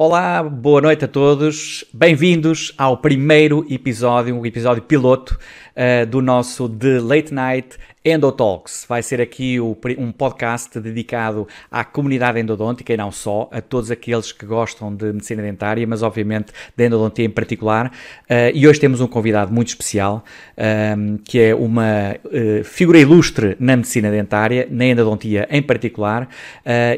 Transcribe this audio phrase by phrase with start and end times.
[0.00, 1.84] Olá, boa noite a todos.
[1.92, 5.36] Bem-vindos ao primeiro episódio, um episódio piloto
[5.74, 7.76] uh, do nosso The Late Night
[8.10, 8.86] Endotalks.
[8.88, 13.90] Vai ser aqui o, um podcast dedicado à comunidade endodôntica e não só, a todos
[13.90, 17.88] aqueles que gostam de medicina dentária, mas obviamente de endodontia em particular.
[18.24, 20.24] Uh, e hoje temos um convidado muito especial,
[20.56, 26.24] um, ehm, que é uma uh, figura ilustre na medicina dentária, na endodontia em particular,
[26.24, 26.28] uh,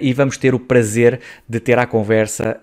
[0.01, 2.61] e vamos ter o prazer de ter à conversa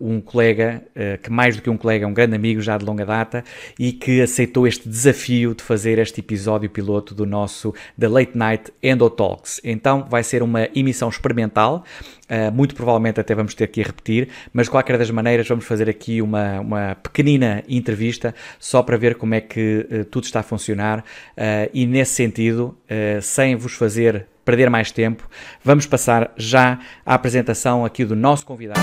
[0.00, 0.82] um colega,
[1.22, 3.44] que mais do que um colega, é um grande amigo já de longa data,
[3.78, 8.72] e que aceitou este desafio de fazer este episódio piloto do nosso da Late Night
[8.82, 9.60] Endo Talks.
[9.64, 11.84] Então vai ser uma emissão experimental,
[12.28, 15.88] uh, muito provavelmente até vamos ter que repetir, mas de qualquer das maneiras vamos fazer
[15.88, 20.42] aqui uma, uma pequenina entrevista só para ver como é que uh, tudo está a
[20.42, 22.76] funcionar uh, e nesse sentido,
[23.20, 25.28] sem vos fazer perder mais tempo,
[25.62, 28.80] vamos passar já à apresentação aqui do nosso convidado.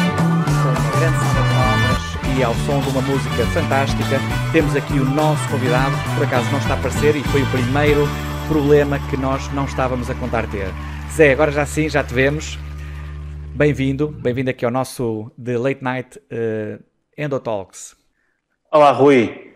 [2.38, 4.20] E ao som de uma música fantástica,
[4.52, 7.48] temos aqui o nosso convidado, que por acaso não está a aparecer e foi o
[7.48, 8.08] primeiro
[8.48, 10.68] problema que nós não estávamos a contar ter.
[11.12, 12.58] Zé, agora já sim, já te vemos.
[13.56, 16.84] Bem-vindo, bem-vindo aqui ao nosso The Late Night uh,
[17.18, 17.96] Endotalks.
[18.72, 19.54] Olá, Rui.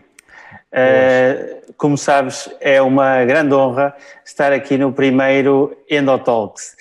[0.72, 6.76] Uh, como sabes, é uma grande honra estar aqui no primeiro Endotalks.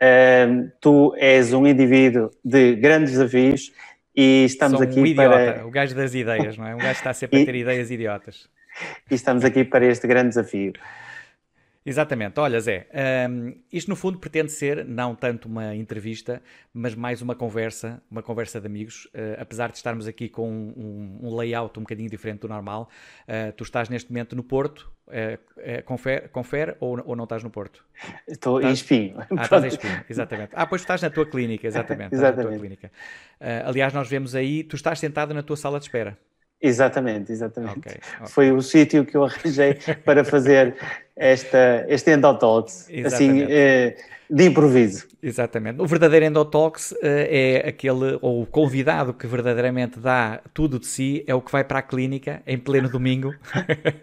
[0.00, 3.72] Uh, tu és um indivíduo de grandes desafios
[4.14, 5.66] e estamos Sou aqui um idiota, para...
[5.66, 6.74] o gajo das ideias, não é?
[6.74, 8.48] Um gajo está sempre a ter ideias idiotas.
[9.10, 10.72] E estamos aqui para este grande desafio.
[11.90, 12.38] Exatamente.
[12.38, 12.86] Olha, Zé,
[13.28, 16.40] um, isto no fundo pretende ser não tanto uma entrevista,
[16.72, 19.06] mas mais uma conversa, uma conversa de amigos.
[19.06, 22.88] Uh, apesar de estarmos aqui com um, um, layout um bocadinho diferente do normal,
[23.26, 24.88] uh, tu estás neste momento no Porto.
[25.08, 27.84] Uh, confere, confere ou, ou, não estás no Porto?
[28.28, 28.70] Estou estás...
[28.70, 29.26] em espinho.
[29.36, 30.52] Ah, estás em espinho, exatamente.
[30.54, 32.14] Ah, pois estás na tua clínica, exatamente.
[32.14, 32.60] exatamente.
[32.60, 32.92] Clínica.
[33.66, 36.16] aliás, nós vemos aí, tu estás sentado na tua sala de espera.
[36.62, 37.78] Exatamente, exatamente.
[37.78, 38.26] Okay, okay.
[38.26, 40.76] Foi o sítio que eu arranjei para fazer
[41.16, 43.96] esta, este Endotalks, assim, eh,
[44.28, 45.08] de improviso.
[45.22, 45.80] Exatamente.
[45.80, 51.24] O verdadeiro Endotalks eh, é aquele, ou o convidado que verdadeiramente dá tudo de si,
[51.26, 53.34] é o que vai para a clínica em pleno domingo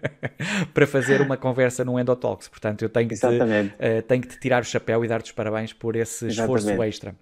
[0.73, 2.47] para fazer uma conversa no Endotalks.
[2.47, 5.31] Portanto, eu tenho que, te, uh, tenho que te tirar o chapéu e dar-te os
[5.31, 6.59] parabéns por esse Exatamente.
[6.59, 7.15] esforço extra.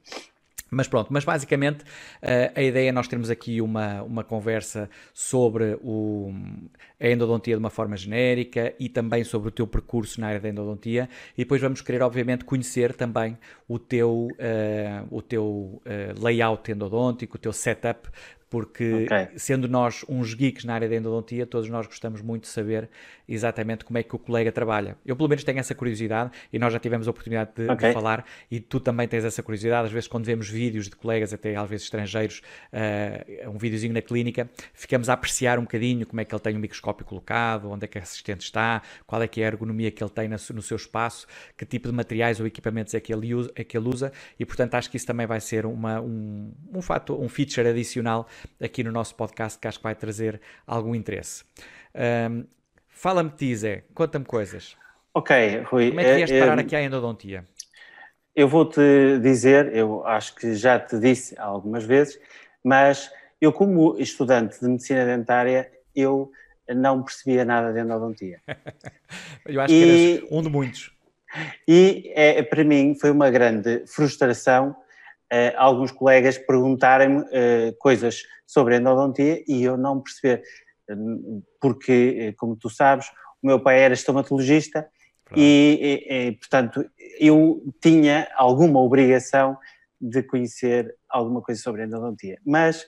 [0.69, 5.77] Mas pronto, mas basicamente uh, a ideia é nós termos aqui uma, uma conversa sobre
[5.81, 6.33] o,
[6.99, 10.49] a endodontia de uma forma genérica e também sobre o teu percurso na área da
[10.49, 13.37] endodontia e depois vamos querer obviamente conhecer também
[13.67, 15.81] o teu, uh, o teu uh,
[16.23, 18.09] layout endodôntico, o teu setup
[18.49, 19.37] porque okay.
[19.37, 22.89] sendo nós uns geeks na área da endodontia, todos nós gostamos muito de saber
[23.27, 24.97] exatamente como é que o colega trabalha.
[25.05, 27.89] Eu pelo menos tenho essa curiosidade e nós já tivemos a oportunidade de, okay.
[27.89, 29.87] de falar e tu também tens essa curiosidade.
[29.87, 32.41] Às vezes quando vemos vídeos de colegas, até às vezes estrangeiros,
[32.73, 36.55] uh, um videozinho na clínica, ficamos a apreciar um bocadinho como é que ele tem
[36.55, 39.91] o microscópio colocado, onde é que a assistente está, qual é que é a ergonomia
[39.91, 43.33] que ele tem no seu espaço, que tipo de materiais ou equipamentos é que ele
[43.33, 46.51] usa, é que ele usa e portanto acho que isso também vai ser uma, um,
[46.73, 48.27] um fato, um feature adicional
[48.61, 51.43] aqui no nosso podcast que acho que vai trazer algum interesse.
[51.95, 52.45] Um,
[53.05, 54.75] Fala-me Zé, conta-me coisas.
[55.13, 55.89] Ok, Rui.
[55.89, 57.45] Como é que vieste é, parar aqui à endodontia?
[58.35, 58.81] Eu vou-te
[59.21, 62.19] dizer, eu acho que já te disse algumas vezes,
[62.63, 66.31] mas eu como estudante de medicina dentária, eu
[66.67, 68.41] não percebia nada de endodontia.
[69.45, 70.91] eu acho e, que eras um de muitos.
[71.67, 74.75] E é, para mim foi uma grande frustração
[75.33, 80.43] Uh, alguns colegas perguntarem-me uh, coisas sobre endodontia e eu não perceber,
[81.59, 83.07] porque, como tu sabes,
[83.41, 84.87] o meu pai era estomatologista
[85.35, 86.85] e, e, e, portanto,
[87.19, 89.57] eu tinha alguma obrigação
[89.99, 92.39] de conhecer alguma coisa sobre endodontia.
[92.45, 92.85] Mas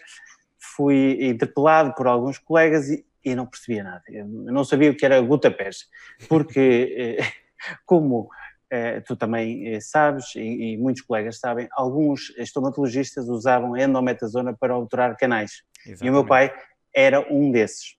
[0.76, 4.04] fui interpelado por alguns colegas e, e não percebia nada.
[4.10, 5.88] Eu não sabia o que era gutapés,
[6.28, 7.18] porque,
[7.86, 8.30] como
[8.70, 14.78] eh, tu também eh, sabes, e, e, muitos colegas sabem, alguns estomatologistas usavam endometazona para
[14.78, 15.64] obturar canais.
[15.86, 16.06] Exatamente.
[16.06, 16.54] E o meu pai
[16.98, 17.96] era um desses.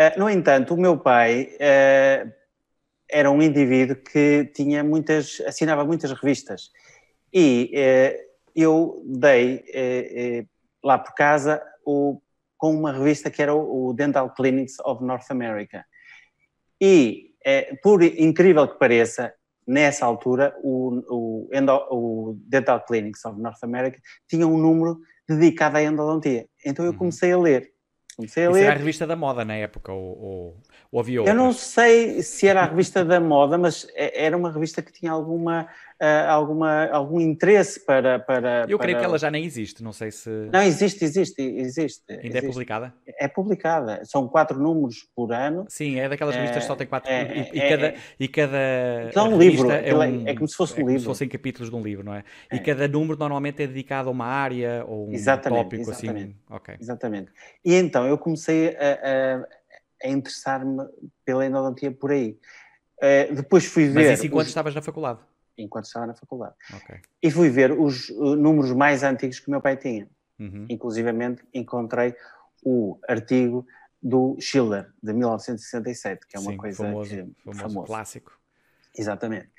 [0.00, 2.32] uh, no entanto, o meu pai uh,
[3.10, 6.70] era um indivíduo que tinha muitas, assinava muitas revistas.
[7.30, 10.48] E uh, eu dei
[10.82, 12.20] lá por casa o,
[12.56, 15.84] com uma revista que era o, o Dental Clinics of North America.
[16.80, 17.34] E
[17.82, 19.32] por incrível que pareça,
[19.66, 21.48] nessa altura, o, o,
[21.90, 25.00] o, Dental Clinics of North America tinha um número
[25.36, 26.46] dedicado à endodontia.
[26.64, 26.98] Então eu uhum.
[26.98, 27.72] comecei a ler.
[28.16, 28.64] Comecei a Isso ler.
[28.64, 30.56] era a revista da moda na época, ou, ou,
[30.92, 34.82] ou havia Eu não sei se era a revista da moda, mas era uma revista
[34.82, 35.68] que tinha alguma
[36.00, 38.18] uh, alguma, algum interesse para.
[38.18, 39.00] para Eu creio para...
[39.00, 40.30] que ela já nem existe, não sei se.
[40.52, 42.02] Não, existe, existe, existe.
[42.08, 42.38] Ainda existe.
[42.38, 42.94] é publicada?
[43.06, 44.00] É publicada.
[44.04, 45.66] São quatro números por ano.
[45.68, 47.10] Sim, é daquelas revistas que só tem quatro.
[47.12, 47.86] É, e, e é, cada.
[47.86, 50.92] é, E cada é um livro, é, um, é, como se fosse um é livro.
[50.92, 52.24] Como se fossem capítulos de um livro, não é?
[52.52, 56.56] E cada número normalmente é dedicado a uma área ou um exatamente, tópico exatamente, assim.
[56.56, 56.76] Okay.
[56.80, 57.32] Exatamente.
[57.64, 59.44] E então eu comecei a,
[60.04, 60.84] a, a interessar-me
[61.24, 62.38] pela endodontia por aí.
[63.02, 64.08] Uh, depois fui ver.
[64.08, 64.48] Mas isso enquanto os...
[64.48, 65.20] estavas na faculdade?
[65.62, 66.54] Enquanto estava na faculdade.
[66.74, 67.00] Okay.
[67.22, 70.08] E fui ver os uh, números mais antigos que o meu pai tinha.
[70.38, 70.66] Uhum.
[70.68, 72.14] Inclusivamente encontrei
[72.64, 73.66] o artigo
[74.02, 77.86] do Schiller, de 1967, que é uma Sim, coisa famoso, que, famoso, famoso.
[77.86, 78.40] clássico.
[78.96, 79.50] Exatamente.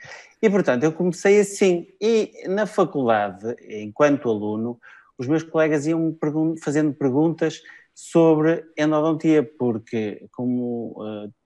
[0.41, 1.87] E portanto, eu comecei assim.
[2.01, 4.79] E na faculdade, enquanto aluno,
[5.17, 7.61] os meus colegas iam pergun fazendo perguntas
[7.93, 10.95] sobre endodontia, porque como.
[10.97, 11.40] Uh,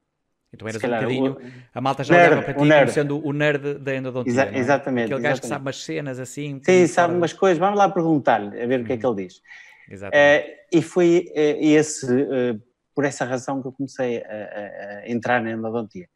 [0.55, 1.31] então eras um bocadinho.
[1.33, 1.41] O,
[1.73, 4.31] a malta já nerd, olhava para ti como sendo o nerd da endodontia.
[4.31, 4.57] Exa é?
[4.57, 5.05] Exatamente.
[5.05, 5.41] Aquele gajo exatamente.
[5.41, 6.61] que sabe umas cenas assim.
[6.63, 7.57] Sim, sabe umas coisas.
[7.57, 9.41] Vamos lá perguntar-lhe, a ver o que é que ele diz.
[9.89, 10.49] Exatamente.
[10.49, 12.61] Uh, e foi uh, esse, uh,
[12.95, 16.07] por essa razão que eu comecei a, a entrar na endodontia.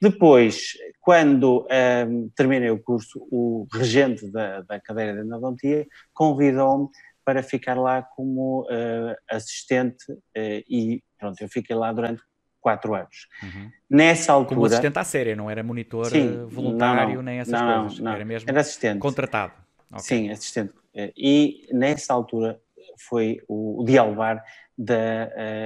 [0.00, 1.64] Depois, quando
[2.08, 6.88] um, terminei o curso, o regente da, da cadeira de endodontia convidou-me
[7.24, 12.20] para ficar lá como uh, assistente uh, e pronto, eu fiquei lá durante
[12.62, 13.28] quatro anos.
[13.42, 13.70] Uhum.
[13.90, 14.54] Nessa altura...
[14.54, 18.12] Como assistente à séria, não era monitor sim, voluntário não, nem essas não, coisas, não,
[18.12, 18.98] era mesmo era assistente.
[18.98, 19.52] contratado.
[19.90, 20.02] Okay.
[20.02, 20.72] Sim, assistente.
[21.14, 22.58] E nessa altura
[22.98, 24.42] foi o, o dialvar
[24.78, 24.94] da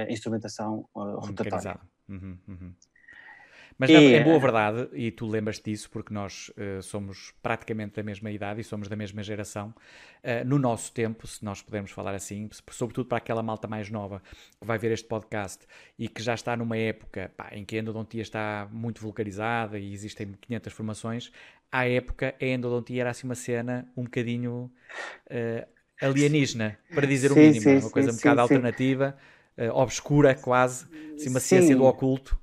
[0.09, 1.79] uh, instrumentação rotatória.
[2.09, 2.73] Uhum, uhum.
[3.77, 8.03] Mas e, é boa verdade, e tu lembras disso porque nós uh, somos praticamente da
[8.03, 9.73] mesma idade e somos da mesma geração.
[10.23, 14.21] Uh, no nosso tempo, se nós pudermos falar assim, sobretudo para aquela malta mais nova
[14.59, 17.79] que vai ver este podcast e que já está numa época pá, em que a
[17.79, 21.31] endodontia está muito vulgarizada e existem 500 formações,
[21.71, 24.71] à época a endodontia era assim uma cena um bocadinho
[25.29, 25.67] uh,
[26.01, 29.15] alienígena, para dizer sim, o mínimo, sim, uma coisa sim, um bocado alternativa,
[29.73, 30.85] obscura quase,
[31.15, 32.39] assim, uma ciência do oculto.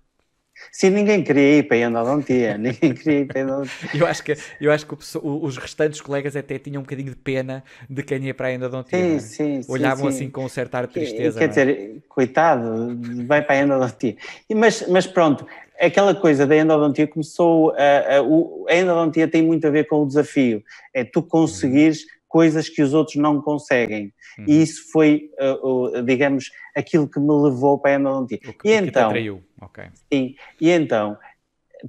[0.70, 3.90] Sim, ninguém queria ir para a endodontia, ninguém queria ir para a endodontia.
[3.94, 7.16] Eu acho que, eu acho que o, os restantes colegas até tinham um bocadinho de
[7.16, 8.98] pena de quem ia para a endodontia.
[8.98, 9.60] Sim, é?
[9.60, 11.38] sim, Olhavam sim, assim com um certo ar de tristeza.
[11.38, 14.16] Quer dizer, coitado, vai para a endodontia.
[14.52, 15.46] Mas, mas pronto,
[15.78, 20.06] aquela coisa da endodontia começou, a, a, a endodontia tem muito a ver com o
[20.06, 20.62] desafio,
[20.92, 22.08] é tu conseguires uhum.
[22.28, 24.12] coisas que os outros não conseguem.
[24.38, 24.44] Uhum.
[24.48, 28.40] E isso foi, uh, uh, digamos, aquilo que me levou para a endodontia.
[28.46, 29.42] O que, e então, te atraiu.
[29.66, 29.90] Okay.
[30.12, 31.19] Sim, e então,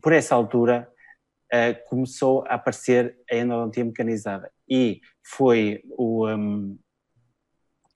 [0.02, 0.90] por essa altura,
[1.54, 4.52] uh, começou a aparecer a endodontia mecanizada.
[4.68, 6.78] E foi o, um,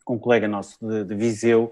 [0.09, 1.71] um colega nosso de, de Viseu,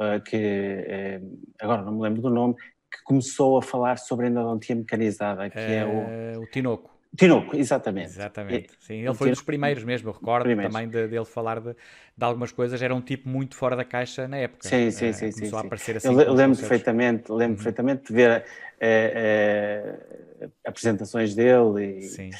[0.00, 1.20] uh, que
[1.60, 5.58] agora não me lembro do nome, que começou a falar sobre a endodontia mecanizada, que
[5.58, 6.42] é, o...
[6.42, 6.93] O Tinoco.
[7.16, 8.08] Tinoco, exatamente.
[8.08, 8.70] Exatamente.
[8.80, 10.72] Sim, ele foi um dos primeiros mesmo, eu recordo primeiros.
[10.72, 14.26] também de, dele falar de, de, algumas coisas, era um tipo muito fora da caixa
[14.26, 14.68] na época.
[14.68, 15.30] Sim, sim, sim.
[15.30, 16.08] Começou sim, a aparecer assim.
[16.08, 17.54] Eu lembro perfeitamente, lembro uhum.
[17.54, 18.44] perfeitamente de ver
[18.80, 19.96] eh,
[20.40, 22.30] eh, apresentações dele e, sim.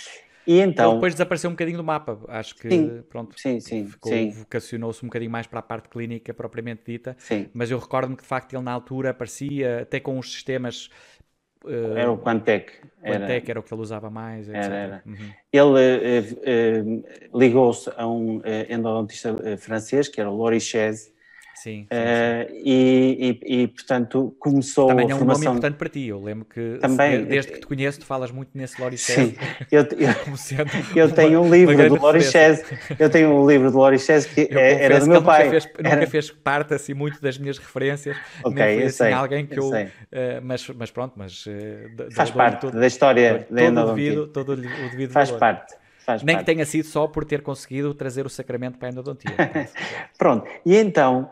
[0.45, 0.87] e então...
[0.87, 4.31] Ele depois desapareceu um bocadinho do mapa, acho que, sim, pronto, sim, sim, ficou, sim.
[4.31, 7.49] vocacionou-se um bocadinho mais para a parte clínica propriamente dita, sim.
[7.55, 10.91] mas eu recordo-me que de facto ele na altura aparecia até com os sistemas
[11.65, 12.73] Uh, era o Quantec.
[13.03, 14.49] Quantec era o que ele usava mais.
[14.49, 14.63] Etc.
[14.63, 15.03] Era, era.
[15.07, 15.31] Uhum.
[15.53, 17.03] Ele uh,
[17.33, 21.14] uh, ligou-se a um endodontista francês, que era o Lorichez,
[21.55, 22.55] Sim, sim, sim.
[22.65, 25.45] E, e, e, portanto, começou Também a é um formação...
[25.45, 26.07] nome importante para ti.
[26.07, 29.15] Eu lembro que, Também, desde que te conheço, tu falas muito nesse Lorichez.
[29.15, 29.37] Sim,
[29.71, 29.87] eu, eu,
[30.97, 32.65] eu tenho um livro do Lorichez,
[32.99, 35.45] eu tenho um livro do Lorichez que eu é, era do meu pai.
[35.45, 35.97] Nunca fez, era...
[35.97, 38.17] nunca fez parte assim muito das minhas referências.
[38.43, 39.75] Ok, Nem foi eu assim sei, alguém que eu.
[39.75, 39.91] eu uh,
[40.43, 41.47] mas, mas pronto, mas.
[41.47, 44.11] Uh, Faz parte todo, da história todo, da endodontia.
[44.11, 45.41] Devido, todo o devido Faz valor.
[45.41, 45.75] parte.
[46.05, 46.45] Faz Nem parte.
[46.45, 49.33] que tenha sido só por ter conseguido trazer o sacramento para a endodontia.
[50.19, 51.31] Pronto, e então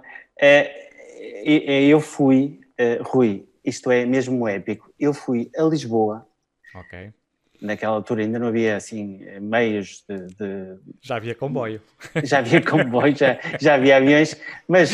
[1.88, 2.60] eu fui,
[3.02, 6.26] Rui, isto é mesmo épico, eu fui a Lisboa.
[6.74, 7.12] Ok.
[7.60, 10.26] Naquela altura ainda não havia assim meios de.
[10.34, 10.78] de...
[11.00, 11.80] Já havia comboio.
[12.24, 14.90] Já havia comboio, já, já havia aviões, mas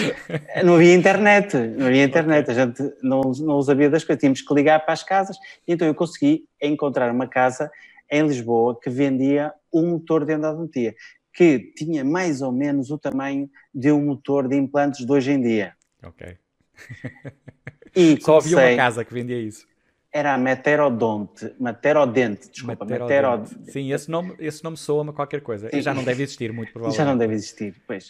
[0.62, 1.56] não havia internet.
[1.56, 4.20] Não havia internet, a gente não, não sabia das coisas.
[4.20, 5.38] Tínhamos que ligar para as casas.
[5.66, 7.70] Então eu consegui encontrar uma casa
[8.10, 10.94] em Lisboa que vendia um motor de endodontia,
[11.38, 15.40] que tinha mais ou menos o tamanho de um motor de implantes de hoje em
[15.40, 15.72] dia.
[16.02, 16.36] Ok.
[17.94, 19.64] E Só comecei, havia uma casa que vendia isso.
[20.12, 23.54] Era a Meterodonte, Meterodente, desculpa, Meterodente.
[23.56, 23.70] Metero...
[23.70, 25.70] Sim, esse nome, esse nome soa-me qualquer coisa.
[25.72, 26.98] E já não deve existir, muito provavelmente.
[26.98, 28.08] Já não deve existir, pois.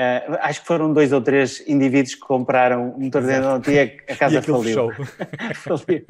[0.00, 4.16] Uh, acho que foram dois ou três indivíduos que compraram um motor de endodontia, a
[4.16, 4.92] casa e faliu.
[5.54, 6.06] faliu.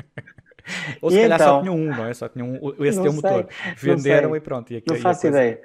[1.01, 2.15] Ou se e calhar então, só tinham um, não é?
[2.15, 3.49] Só tinham um, esse teu motor.
[3.77, 4.73] Venderam e pronto.
[4.73, 5.61] E aqui, não faço ideia.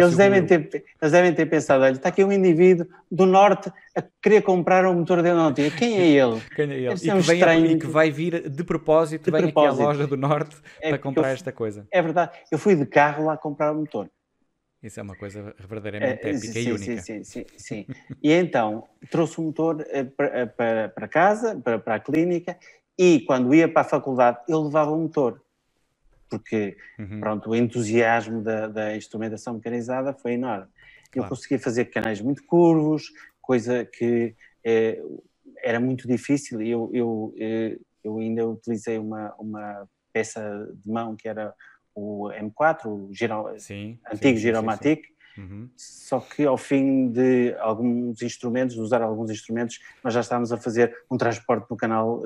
[0.00, 4.02] Eles devem, ter, eles devem ter pensado, olha, está aqui um indivíduo do norte a
[4.22, 5.70] querer comprar um motor de energia.
[5.70, 6.40] Quem é ele?
[6.54, 6.94] Quem é ele?
[6.94, 7.66] E que, um vem, estranho...
[7.66, 9.74] e que, vai vir de propósito, de vem propósito.
[9.74, 11.86] aqui à loja do norte é para comprar eu, esta coisa.
[11.90, 12.32] É verdade.
[12.50, 14.08] Eu fui de carro lá comprar o motor.
[14.82, 17.02] Isso é uma coisa verdadeiramente é, épica sim, e única.
[17.02, 17.46] Sim, sim, sim.
[17.56, 17.86] sim.
[18.22, 22.56] e então trouxe o motor eh, para, para, para casa, para, para a clínica,
[22.98, 25.42] e quando ia para a faculdade ele levava o motor.
[26.28, 27.18] Porque, uhum.
[27.18, 30.68] pronto, o entusiasmo da, da instrumentação mecanizada foi enorme.
[31.10, 31.26] Claro.
[31.26, 35.02] Eu conseguia fazer canais muito curvos, coisa que eh,
[35.62, 36.62] era muito difícil.
[36.62, 41.52] Eu, eu, eh, eu ainda utilizei uma, uma peça de mão que era
[41.94, 45.02] o M4, o Giro, sim, antigo sim, Giromatic,
[45.36, 45.68] uhum.
[45.76, 50.56] só que ao fim de alguns instrumentos, de usar alguns instrumentos, nós já estávamos a
[50.56, 52.22] fazer um transporte no canal uh,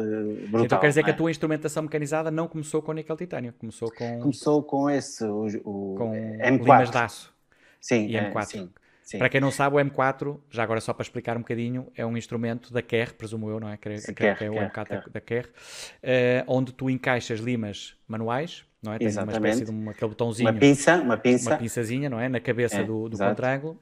[0.48, 0.64] brutal.
[0.64, 1.04] Então quer dizer é?
[1.04, 4.20] que a tua instrumentação mecanizada não começou com níquel titânio, começou com...
[4.20, 6.58] Começou com esse, o, o com M4.
[6.58, 7.34] limas de aço.
[7.80, 8.36] Sim, e M4.
[8.36, 8.70] É, sim.
[9.04, 9.18] Sim.
[9.18, 12.16] Para quem não sabe, o M4, já agora só para explicar um bocadinho, é um
[12.16, 13.76] instrumento da Kerr, presumo eu, não é?
[13.76, 18.98] Que, que é o M4 da Kerr, uh, onde tu encaixas limas manuais, não é?
[18.98, 19.38] Tem Exatamente.
[19.38, 20.50] uma espécie de um, aquele botãozinho.
[20.50, 21.50] Uma pinça, uma pinça.
[21.50, 22.28] Uma pinçazinha, não é?
[22.28, 23.16] Na cabeça é, do, do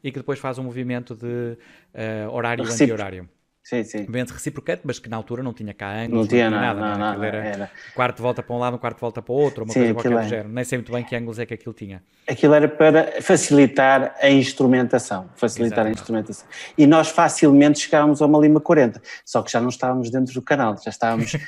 [0.02, 1.56] e que depois faz um movimento de
[1.94, 3.28] uh, horário anti-horário.
[3.64, 4.00] Sim, sim.
[4.00, 6.80] Movimento reciprocante, mas que na altura não tinha cá ângulos, não tinha não nada.
[6.80, 9.36] Não, não, não, era, era quarto volta para um lado, um quarto volta para o
[9.36, 10.28] outro, uma sim, coisa qualquer do é.
[10.28, 10.48] género.
[10.48, 12.02] Nem sei muito bem que ângulos é que aquilo tinha.
[12.28, 15.98] Aquilo era para facilitar a instrumentação, facilitar Exatamente.
[15.98, 16.48] a instrumentação.
[16.76, 20.42] E nós facilmente chegávamos a uma Lima 40, só que já não estávamos dentro do
[20.42, 21.32] canal, já estávamos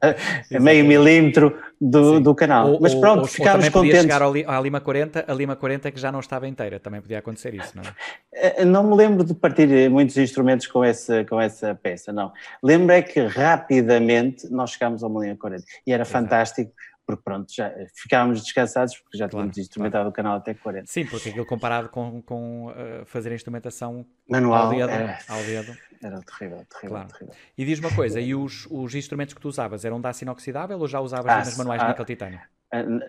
[0.54, 2.72] a meio milímetro do, do canal.
[2.72, 4.02] Ou, Mas pronto, ou, ficámos ou contentes.
[4.02, 7.18] chegar à Lima 40, a Lima 40 é que já não estava inteira, também podia
[7.18, 7.94] acontecer isso, não é?
[8.32, 12.32] Eh, não me lembro de partir muitos instrumentos com essa, com essa peça, não.
[12.62, 16.12] Lembro é que rapidamente nós chegámos a uma Lima 40 e era Exato.
[16.12, 16.72] fantástico
[17.16, 20.10] porque pronto, já ficávamos descansados porque já claro, tínhamos instrumentado claro.
[20.10, 20.86] o canal até 40.
[20.86, 25.42] Sim, porque aquilo comparado com, com uh, fazer a instrumentação manual ao dedo, era, ao
[25.42, 25.76] dedo.
[26.02, 27.08] era terrível, terrível, claro.
[27.08, 27.34] terrível.
[27.56, 30.78] E diz uma coisa, e os, os instrumentos que tu usavas eram de aço inoxidável
[30.78, 32.40] ou já usavas aço, manuais de níquel titânio?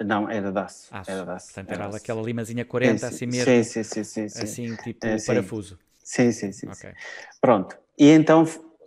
[0.03, 0.87] Não, era de aço.
[0.91, 1.11] aço.
[1.11, 1.45] Era de aço.
[1.47, 3.45] Portanto, era, era aquela limazinha 40, sim, assim mesmo.
[3.45, 4.03] Sim, sim, sim.
[4.03, 4.43] sim, sim.
[4.43, 5.77] Assim, tipo é, parafuso.
[6.03, 6.67] Sim, sim, sim.
[6.67, 6.93] Okay.
[7.39, 7.77] Pronto.
[7.97, 8.45] E então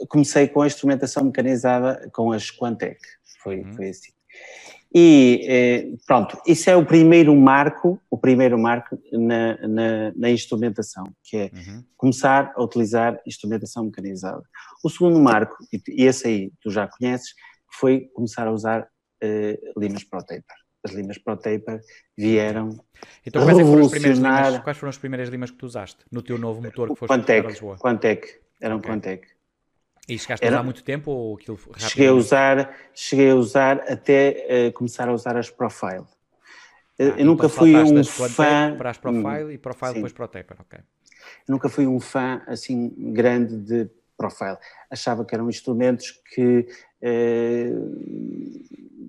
[0.09, 3.00] comecei com a instrumentação mecanizada com as Quantec.
[3.42, 3.75] Foi, uhum.
[3.75, 4.12] foi assim.
[4.96, 11.12] E eh, pronto, isso é o primeiro marco, o primeiro marco na, na, na instrumentação,
[11.24, 11.84] que é uhum.
[11.96, 14.42] começar a utilizar instrumentação mecanizada.
[14.84, 15.56] O segundo marco,
[15.88, 17.34] e esse aí tu já conheces,
[17.72, 18.86] foi começar a usar
[19.20, 20.44] eh, limas Pro Taper.
[20.84, 21.80] As limas Pro Taper
[22.16, 22.78] vieram
[23.26, 26.38] então, quais, é foram limas, quais foram as primeiras limas que tu usaste no teu
[26.38, 27.76] novo motor que foste Quantec, a Lisboa?
[27.78, 28.90] Quantec, eram okay.
[28.92, 29.33] Quantec.
[30.08, 31.58] E chegaste Era, a usar muito tempo ou aquilo?
[31.78, 36.04] Cheguei a usar, cheguei a usar até uh, começar a usar as Profile.
[36.99, 38.76] Ah, eu então nunca fui um fã...
[38.76, 39.94] Para as Profile hum, e Profile sim.
[39.94, 40.78] depois para o Taper, ok.
[41.49, 44.58] Eu nunca fui um fã assim grande de Profile.
[44.90, 46.66] Achava que eram instrumentos que
[47.02, 47.73] eh,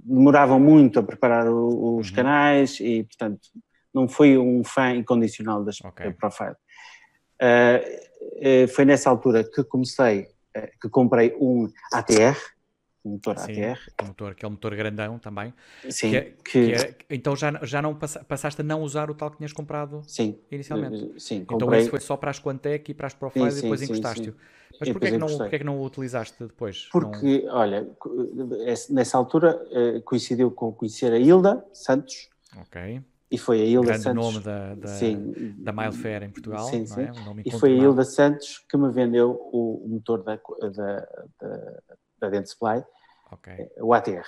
[0.04, 2.16] demoravam muito a preparar o, os uhum.
[2.16, 3.50] canais e, portanto,
[3.94, 6.12] não fui um fã incondicional das okay.
[6.12, 6.56] Profile.
[7.42, 10.35] Uh, foi nessa altura que comecei eh,
[10.82, 12.38] que comprei um ATR,
[13.06, 13.80] um motor Sim, ATR.
[14.02, 15.54] Um motor, que é um motor grandão também.
[15.90, 16.10] Sim.
[16.10, 16.34] Que, é, que...
[16.44, 20.02] que é, então já, já não passaste a não usar o tal que tinhas comprado
[20.08, 21.12] sim, inicialmente?
[21.16, 21.68] Eh, sim, comprei...
[21.68, 24.36] Então esse foi só para as Quantec e para as Profile sim, e depois encostaste-o.
[24.80, 26.90] Mas porquê é, que não, porquê é que não o utilizaste depois?
[26.92, 27.56] Porque, não...
[27.56, 27.88] olha,
[28.90, 32.30] nessa altura eh, coincidiu com conhecer a Hilda Santos.
[32.58, 33.02] Ok.
[33.30, 34.26] E foi a Hilda Grande Santos.
[34.26, 36.68] nome da, da, sim, da Milefair em Portugal.
[36.70, 37.02] Sim, sim.
[37.02, 37.12] É?
[37.12, 41.08] Um e foi a Hilda Santos que me vendeu o, motor da, da,
[41.42, 41.82] da,
[42.20, 42.84] da Dentsply,
[43.32, 43.70] okay.
[43.80, 44.26] o ATR.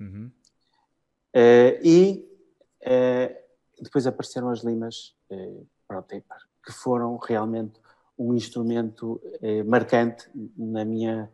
[0.00, 0.30] Uhum.
[1.34, 2.28] Uh, e
[2.82, 7.80] uh, depois apareceram as limas uh, para o taper, que foram realmente
[8.18, 9.18] um instrumento
[9.64, 11.30] marcante na minha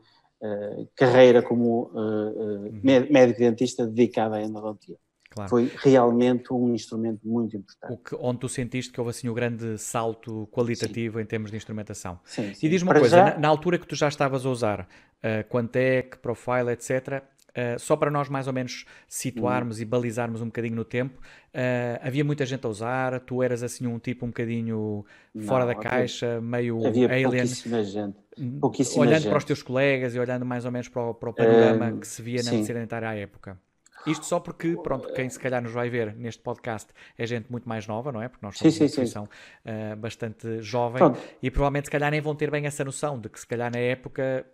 [0.94, 2.80] carreira como uhum.
[3.10, 4.96] médico dentista dedicado à endodontia.
[5.36, 5.50] Claro.
[5.50, 8.00] Foi realmente um instrumento muito importante.
[8.02, 11.24] Que, onde tu sentiste que houve assim o um grande salto qualitativo sim.
[11.24, 12.18] em termos de instrumentação.
[12.24, 12.66] Sim, sim.
[12.66, 13.24] E diz-me uma coisa, já...
[13.34, 17.22] na, na, altura que tu já estavas a usar uh, Quantec, Profile, etc.,
[17.56, 19.80] Uh, só para nós mais ou menos situarmos hum.
[19.80, 23.86] e balizarmos um bocadinho no tempo, uh, havia muita gente a usar, tu eras assim
[23.86, 25.06] um tipo um bocadinho
[25.40, 27.30] fora Não, da havia, caixa, meio havia alien.
[27.30, 28.18] Pouquíssima gente.
[28.60, 29.30] Pouquíssima olhando gente.
[29.30, 31.98] para os teus colegas e olhando mais ou menos para o, para o panorama uh,
[31.98, 33.58] que se via na dentária à época.
[34.06, 37.68] Isto só porque, pronto, quem se calhar nos vai ver neste podcast é gente muito
[37.68, 38.28] mais nova, não é?
[38.28, 41.18] Porque nós somos sim, uma instituição uh, bastante jovem pronto.
[41.42, 43.78] e provavelmente se calhar nem vão ter bem essa noção de que se calhar na
[43.78, 44.46] época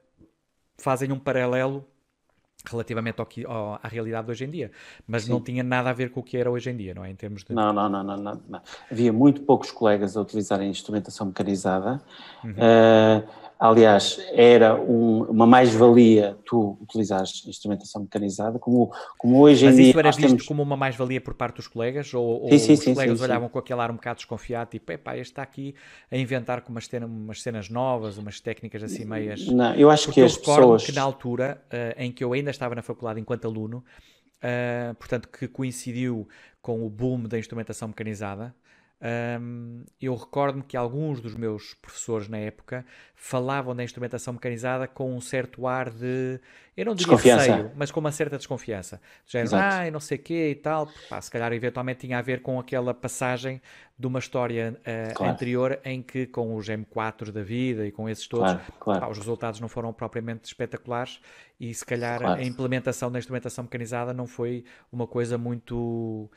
[0.78, 1.86] fazem um paralelo
[2.70, 4.70] relativamente ao que, ao, à realidade de hoje em dia,
[5.06, 5.32] mas Sim.
[5.32, 7.10] não tinha nada a ver com o que era hoje em dia, não é?
[7.10, 7.52] Em termos de...
[7.52, 8.60] Não, não, não, não, não, não.
[8.90, 12.00] Havia muito poucos colegas a utilizarem instrumentação mecanizada.
[12.44, 12.52] Uhum.
[12.52, 13.28] Uh,
[13.64, 19.84] Aliás, era um, uma mais-valia tu utilizares instrumentação mecanizada, como, como hoje Mas em dia.
[19.84, 20.46] Mas isso era visto temos...
[20.46, 22.12] como uma mais-valia por parte dos colegas?
[22.12, 25.16] Ou, sim, sim, os sim, colegas olhavam com aquele ar um bocado desconfiado, tipo, epá,
[25.16, 25.76] este está aqui
[26.10, 29.46] a inventar com umas, cena, umas cenas novas, umas técnicas assim meias.
[29.46, 30.84] Não, eu acho Porque que as pessoas.
[30.84, 33.84] que na altura uh, em que eu ainda estava na faculdade enquanto aluno,
[34.42, 36.26] uh, portanto, que coincidiu
[36.60, 38.52] com o boom da instrumentação mecanizada.
[39.40, 45.16] Um, eu recordo-me que alguns dos meus professores na época falavam da instrumentação mecanizada com
[45.16, 46.40] um certo ar de,
[46.76, 49.00] eu não diria receio, mas com uma certa desconfiança.
[49.26, 50.88] Já ah, não sei o quê e tal.
[51.08, 53.60] Pá, se calhar eventualmente tinha a ver com aquela passagem
[53.98, 55.32] de uma história uh, claro.
[55.32, 59.00] anterior em que com os M4 da vida e com esses todos, claro, claro.
[59.00, 61.20] Pá, os resultados não foram propriamente espetaculares
[61.58, 66.30] e se calhar a implementação da instrumentação mecanizada não foi uma coisa muito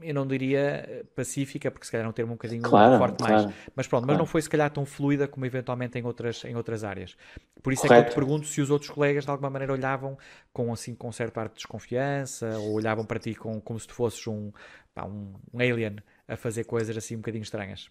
[0.00, 3.18] eu não diria eh, pacífica, porque se calhar é um termo um bocadinho claro, forte
[3.18, 4.06] claro, mais, mas pronto, claro.
[4.06, 7.16] mas não foi se calhar tão fluida como eventualmente em outras, em outras áreas.
[7.62, 8.00] Por isso Correto.
[8.00, 10.16] é que eu te pergunto se os outros colegas de alguma maneira olhavam
[10.52, 13.94] com assim com certo ar de desconfiança ou olhavam para ti com, como se tu
[13.94, 14.52] fosses um,
[14.94, 17.90] pá, um, um alien a fazer coisas assim um bocadinho estranhas.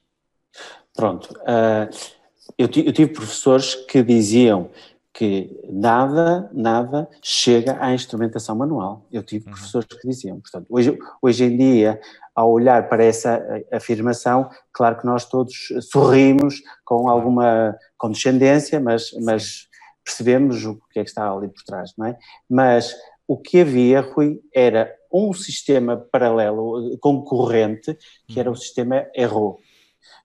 [0.95, 1.89] Pronto, uh,
[2.57, 4.69] eu, eu tive professores que diziam
[5.17, 9.03] que nada, nada chega à instrumentação manual.
[9.11, 9.51] Eu tive uhum.
[9.51, 10.39] professores que diziam.
[10.39, 11.99] Portanto, hoje, hoje em dia,
[12.35, 13.43] ao olhar para essa
[13.73, 19.67] afirmação, claro que nós todos sorrimos com alguma condescendência, mas, mas
[20.05, 22.17] percebemos o que é que está ali por trás, não é?
[22.47, 22.95] Mas
[23.27, 28.55] o que havia, Rui, era um sistema paralelo, concorrente, que era o uhum.
[28.55, 29.57] sistema Erro,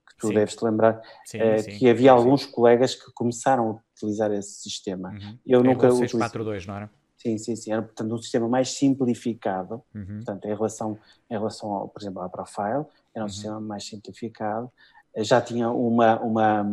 [0.07, 0.35] que tu sim.
[0.35, 5.09] deves te lembrar, sim, sim, que havia alguns colegas que começaram utilizar esse sistema.
[5.09, 5.37] Uhum.
[5.45, 6.89] Eu é nunca 642, não era?
[7.17, 7.71] Sim, sim, sim.
[7.71, 10.17] Era, portanto, um sistema mais simplificado, uhum.
[10.17, 12.85] portanto, em relação, em relação ao, por exemplo, à Profile,
[13.15, 13.29] era um uhum.
[13.29, 14.69] sistema mais simplificado.
[15.17, 16.65] Já tinha uma, uma,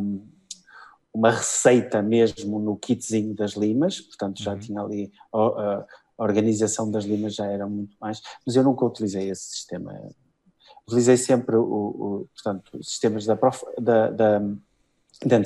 [1.14, 4.58] uma receita mesmo no kitzinho das limas, portanto, já uhum.
[4.58, 5.86] tinha ali a,
[6.18, 9.92] a organização das limas já era muito mais, mas eu nunca utilizei esse sistema.
[10.86, 14.38] Utilizei sempre o, o portanto, os sistemas da, Prof, da, da,
[15.24, 15.40] da.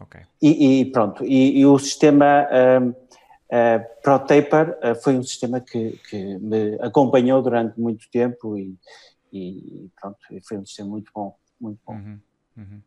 [0.00, 0.22] Okay.
[0.40, 5.98] E, e, pronto, e, e o sistema uh, uh, ProTaper uh, foi um sistema que,
[6.08, 8.76] que, me acompanhou durante muito tempo e,
[9.32, 11.94] e pronto, foi um sistema muito bom, muito bom.
[11.94, 12.20] Uhum,
[12.56, 12.82] uhum.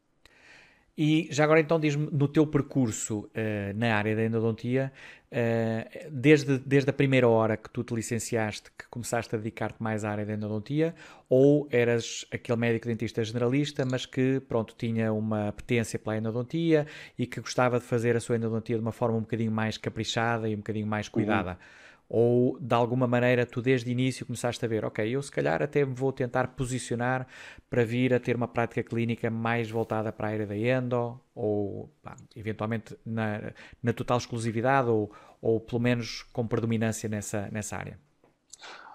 [0.97, 3.29] E já agora então diz-me, no teu percurso uh,
[3.75, 4.93] na área da endodontia,
[5.29, 10.05] uh, desde, desde a primeira hora que tu te licenciaste, que começaste a dedicar-te mais
[10.05, 10.95] à área da endodontia,
[11.29, 16.88] ou eras aquele médico dentista generalista, mas que, pronto, tinha uma apetência pela endodontia
[17.19, 20.47] e que gostava de fazer a sua endodontia de uma forma um bocadinho mais caprichada
[20.47, 21.51] e um bocadinho mais cuidada?
[21.51, 21.84] Uhum.
[22.07, 25.61] Ou de alguma maneira tu desde o início começaste a ver, ok, eu se calhar
[25.61, 27.27] até vou tentar posicionar
[27.69, 31.89] para vir a ter uma prática clínica mais voltada para a área da endo, ou
[32.03, 37.97] pá, eventualmente na, na total exclusividade, ou, ou pelo menos com predominância nessa, nessa área?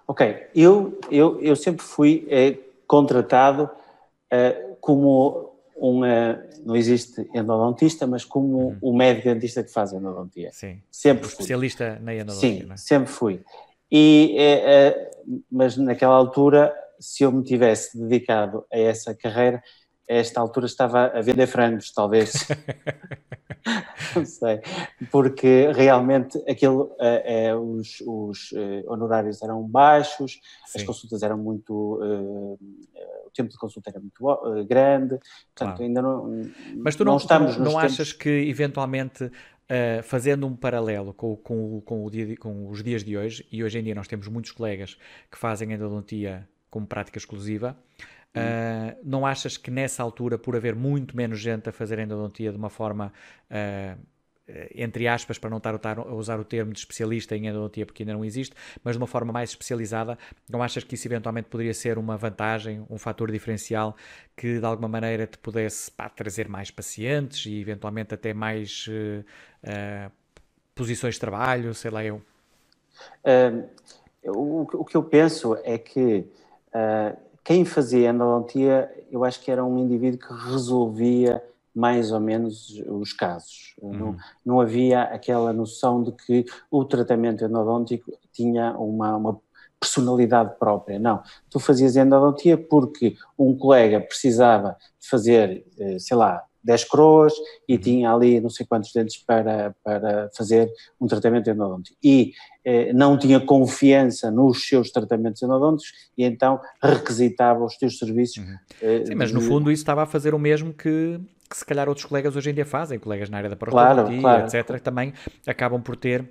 [0.06, 3.70] Ok, eu, eu, eu sempre fui eh, contratado
[4.30, 5.49] eh, como
[5.80, 6.00] um,
[6.64, 8.78] não existe endodontista, mas como uhum.
[8.82, 10.50] o médico dentista que faz endodontia.
[10.52, 10.80] Sim.
[10.90, 11.32] Sempre fui.
[11.32, 12.66] Especialista na endodontia.
[12.66, 12.76] Sim, é?
[12.76, 13.40] sempre fui.
[13.90, 15.10] E, é, é,
[15.50, 19.62] mas naquela altura, se eu me tivesse dedicado a essa carreira,
[20.08, 22.32] a esta altura estava a vender frangos, talvez.
[24.16, 24.60] não sei,
[25.10, 30.78] porque realmente aquilo, é, os, os uh, honorários eram baixos, Sim.
[30.78, 31.72] as consultas eram muito.
[31.72, 35.10] O tempo de consulta era muito grande,
[35.54, 35.82] portanto, claro.
[35.82, 36.50] ainda não.
[36.76, 37.56] Mas tu não, não estamos.
[37.56, 39.30] não achas que eventualmente.
[39.70, 43.62] Uh, fazendo um paralelo com, com, com, o dia, com, os dias de hoje, e
[43.62, 44.98] hoje em dia nós temos muitos colegas
[45.30, 47.76] que fazem endodontia como prática exclusiva,
[48.36, 52.56] Uh, não achas que nessa altura, por haver muito menos gente a fazer endodontia de
[52.56, 53.12] uma forma,
[53.50, 54.00] uh,
[54.72, 58.12] entre aspas, para não estar a usar o termo de especialista em endodontia, porque ainda
[58.12, 60.16] não existe, mas de uma forma mais especializada,
[60.48, 63.96] não achas que isso eventualmente poderia ser uma vantagem, um fator diferencial
[64.36, 70.12] que de alguma maneira te pudesse pá, trazer mais pacientes e eventualmente até mais uh,
[70.74, 72.22] posições de trabalho, sei lá eu?
[74.22, 76.26] O, o, que eu penso é que
[77.44, 81.42] quem fazia endodontia, eu acho que era um indivíduo que resolvia
[81.74, 83.74] mais ou menos os casos.
[83.80, 83.92] Uhum.
[83.92, 89.40] Não, não havia aquela noção de que o tratamento endodôntico tinha uma, uma
[89.78, 90.98] personalidade própria.
[90.98, 97.32] Não, tu fazias endodontia porque um colega precisava fazer, eh, sei lá, 10 coroas
[97.68, 97.80] e uhum.
[97.80, 100.70] tinha ali não sei quantos dentes para, para fazer
[101.00, 101.96] um tratamento endodôntico.
[102.02, 102.32] E
[102.64, 108.38] eh, não tinha confiança nos seus tratamentos endodônticos e então requisitava os seus serviços.
[108.38, 108.56] Uhum.
[108.82, 111.88] Eh, Sim, mas no fundo isso estava a fazer o mesmo que, que se calhar
[111.88, 114.56] outros colegas hoje em dia fazem, colegas na área da parodontologia, claro, claro.
[114.56, 115.14] etc., que também
[115.46, 116.28] acabam por ter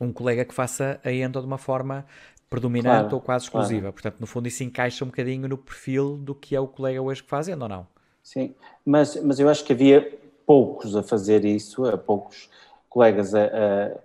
[0.00, 2.04] um colega que faça a endo de uma forma
[2.48, 3.92] predominante claro, ou quase exclusiva.
[3.92, 7.22] Portanto, no fundo, isso encaixa um bocadinho no perfil do que é o colega hoje
[7.22, 7.86] que fazendo ou não?
[8.26, 12.50] Sim, mas, mas eu acho que havia poucos a fazer isso, a poucos
[12.88, 13.98] colegas a, a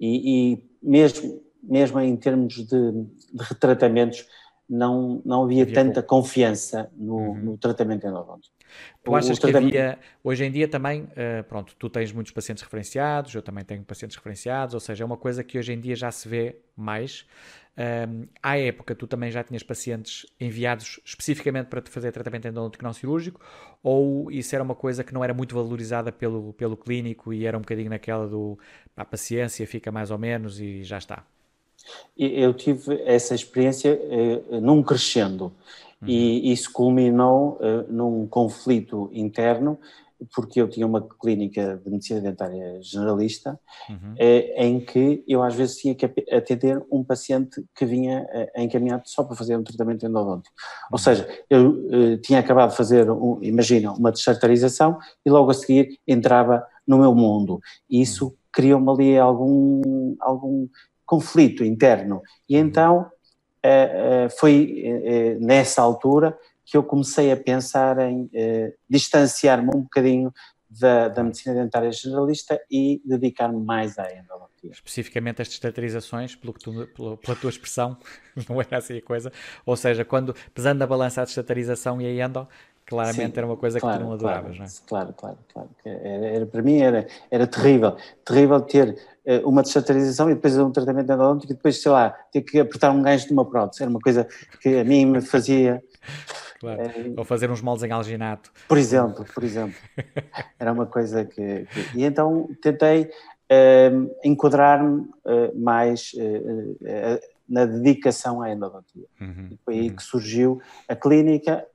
[0.00, 4.26] e, e, mesmo, mesmo em termos de, de retratamentos
[4.66, 6.08] não, não havia, havia tanta pouco.
[6.08, 7.34] confiança no, uhum.
[7.34, 8.54] no tratamento endodôntico.
[9.04, 13.34] Tu achas que havia, hoje em dia também, uh, pronto, tu tens muitos pacientes referenciados,
[13.34, 16.10] eu também tenho pacientes referenciados, ou seja, é uma coisa que hoje em dia já
[16.10, 17.26] se vê mais.
[17.78, 22.82] Um, à época, tu também já tinhas pacientes enviados especificamente para te fazer tratamento endodôntico
[22.82, 23.40] não cirúrgico,
[23.84, 27.56] ou isso era uma coisa que não era muito valorizada pelo, pelo clínico e era
[27.56, 28.58] um bocadinho naquela do
[28.96, 31.24] a paciência fica mais ou menos e já está?
[32.18, 35.44] Eu tive essa experiência uh, num crescendo
[36.02, 36.08] uhum.
[36.08, 39.78] e isso culminou uh, num conflito interno
[40.34, 44.14] porque eu tinha uma clínica de medicina dentária generalista, uhum.
[44.18, 49.02] eh, em que eu às vezes tinha que atender um paciente que vinha eh, encaminhado
[49.06, 50.54] só para fazer um tratamento endodôntico.
[50.56, 50.88] Uhum.
[50.92, 55.54] Ou seja, eu eh, tinha acabado de fazer, um, imagina, uma desarterização e logo a
[55.54, 57.60] seguir entrava no meu mundo.
[57.88, 58.32] E isso uhum.
[58.52, 60.68] criou-me ali algum, algum
[61.06, 62.22] conflito interno.
[62.48, 62.62] E uhum.
[62.62, 63.10] então
[64.38, 66.38] foi nessa altura
[66.70, 70.30] que eu comecei a pensar em eh, distanciar-me um bocadinho
[70.68, 74.70] da, da, medicina dentária generalista e dedicar-me mais à endodontia.
[74.70, 77.96] Especificamente as estatarizações, pelo que tu, pela, pela tua expressão,
[78.46, 79.32] não era assim a coisa,
[79.64, 82.46] ou seja, quando pesando a balança a estatarização e a endo,
[82.84, 84.88] claramente Sim, era uma coisa claro, que tu não adoravas, claro, não é?
[84.88, 85.70] Claro, claro, claro.
[85.86, 88.90] Era, era, para mim era, era terrível, terrível ter
[89.26, 92.90] uh, uma destatarização e depois um tratamento endodôntico e depois, sei lá, ter que apertar
[92.90, 94.28] um gancho de uma prótese, era uma coisa
[94.60, 95.82] que a mim me fazia
[96.60, 96.82] Claro.
[96.82, 98.52] É, Ou fazer uns moldes em alginato.
[98.66, 99.78] Por exemplo, por exemplo.
[100.58, 101.66] Era uma coisa que.
[101.66, 101.98] que...
[101.98, 109.06] E então tentei uh, enquadrar-me uh, mais uh, na dedicação à endodontia.
[109.20, 109.96] Uhum, e foi aí uhum.
[109.96, 111.66] que surgiu a clínica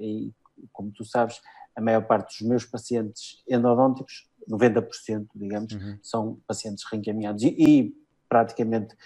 [0.00, 0.32] e,
[0.72, 1.40] como tu sabes,
[1.76, 5.98] a maior parte dos meus pacientes endodônticos, 90%, digamos, uhum.
[6.02, 7.44] são pacientes reencaminhados.
[7.44, 7.94] E, e
[8.28, 8.96] praticamente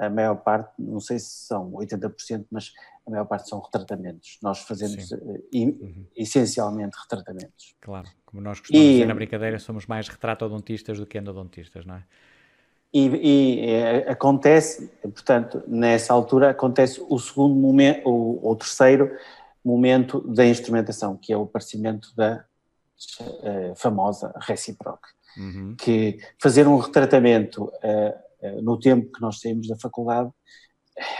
[0.00, 2.72] a maior parte, não sei se são 80%, mas
[3.06, 4.38] a maior parte são retratamentos.
[4.42, 6.06] Nós fazemos uh, uhum.
[6.16, 7.74] essencialmente retratamentos.
[7.80, 11.96] Claro, como nós costumamos e, dizer na brincadeira, somos mais retratodontistas do que endodontistas, não
[11.96, 12.04] é?
[12.92, 19.16] E, e é, acontece, portanto, nessa altura acontece o segundo momento, o, o terceiro
[19.64, 22.44] momento da instrumentação, que é o aparecimento da
[23.20, 25.00] uh, famosa reciproc.
[25.36, 25.76] Uhum.
[25.78, 28.18] Que fazer um retratamento uh, eh,
[28.62, 30.30] no tempo que nós saímos da faculdade,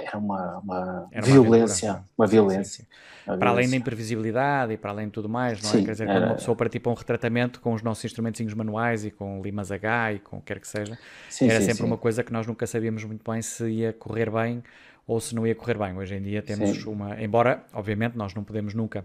[0.00, 2.64] era uma, uma, era violência, uma, uma violência.
[2.64, 2.88] Sim, sim.
[3.24, 3.50] Para violência.
[3.50, 5.72] além da imprevisibilidade e para além de tudo mais, não é?
[5.72, 6.14] Sim, Quer dizer, era...
[6.14, 9.70] quando uma pessoa partir para um retratamento com os nossos instrumentos manuais e com limas
[9.70, 10.98] H e com o que quer que seja,
[11.42, 14.62] era sempre uma coisa que nós nunca sabíamos muito bem se ia correr bem
[15.06, 15.96] ou se não ia correr bem.
[15.96, 19.04] Hoje em dia temos uma, embora, obviamente, nós não podemos nunca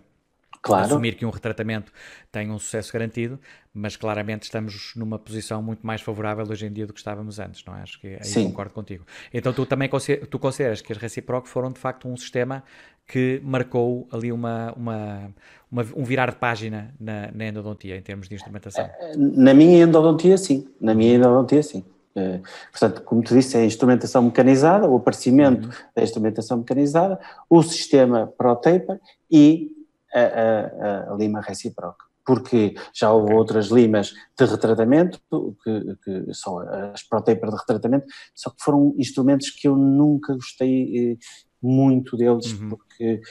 [0.65, 0.85] claro.
[0.85, 1.91] assumir que um retratamento
[2.31, 3.39] tem um sucesso garantido,
[3.73, 7.63] mas claramente estamos numa posição muito mais favorável hoje em dia do que estávamos antes,
[7.65, 7.81] não é?
[7.81, 8.45] Acho que aí Sim.
[8.45, 9.05] concordo contigo.
[9.33, 9.89] Então tu também
[10.29, 12.63] tu consideras que as Reciproc foram de facto um sistema
[13.07, 15.33] que marcou ali uma, uma,
[15.71, 18.89] uma um virar de página na, na, endodontia em termos de instrumentação?
[19.15, 20.67] Na minha endodontia, sim.
[20.81, 21.83] Na minha endodontia, sim.
[22.15, 25.73] Uh, portanto, como tu disse, é a instrumentação mecanizada, o aparecimento uhum.
[25.93, 28.99] da instrumentação mecanizada, o sistema ProTaper
[29.29, 29.74] e
[30.19, 35.21] a, a, a lima recíproca porque já houve outras limas de retratamento,
[35.63, 36.57] que, que são
[36.91, 41.17] as protaper de retratamento, só que foram instrumentos que eu nunca gostei eh,
[41.61, 42.69] muito deles, uhum.
[42.69, 43.21] porque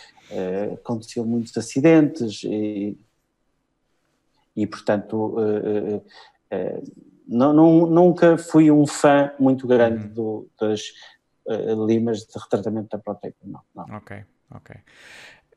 [0.73, 2.97] aconteciam muitos acidentes e,
[4.57, 5.37] e portanto,
[6.51, 6.81] eh,
[7.27, 10.15] não, não, nunca fui um fã muito grande uhum.
[10.15, 10.83] do, das
[11.87, 13.97] limas de retratamento da protaper, não, não.
[13.97, 14.77] Ok, ok.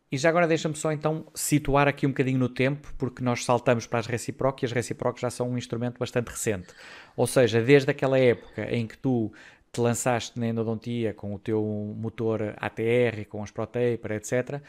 [0.10, 3.86] E já agora deixa-me só então situar aqui um bocadinho no tempo, porque nós saltamos
[3.86, 6.68] para as Reciproc e as Reciproc já são um instrumento bastante recente.
[7.16, 9.34] Ou seja, desde aquela época em que tu
[9.70, 11.62] te lançaste na endodontia com o teu
[11.98, 14.62] motor ATR, com os ProTaper, etc.,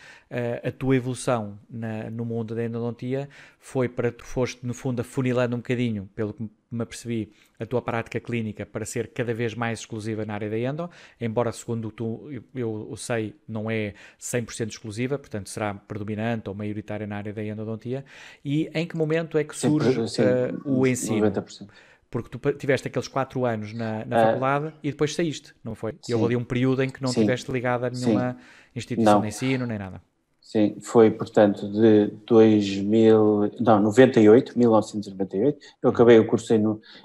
[0.63, 3.29] a tua evolução na, no mundo da endodontia
[3.61, 7.81] foi para tu foste, no fundo, afunilando um bocadinho, pelo que me apercebi, a tua
[7.81, 12.29] prática clínica para ser cada vez mais exclusiva na área da endo, embora segundo tu,
[12.55, 17.43] eu, eu sei, não é 100% exclusiva, portanto será predominante ou maioritária na área da
[17.43, 18.05] endodontia,
[18.45, 21.31] e em que momento é que surge sim, sim, uh, o ensino?
[21.31, 21.69] 90%
[22.11, 25.95] porque tu tiveste aqueles 4 anos na, na uh, faculdade e depois saíste, não foi?
[26.09, 28.39] E houve ali um período em que não estiveste ligado a nenhuma sim.
[28.77, 29.21] instituição não.
[29.21, 30.01] de ensino nem nada.
[30.49, 35.59] Sim, foi portanto de 2000, não, 98, 1998.
[35.83, 36.63] Eu acabei o curso em,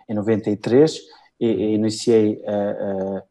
[0.08, 0.98] em 93
[1.42, 3.24] e, e iniciei a, a,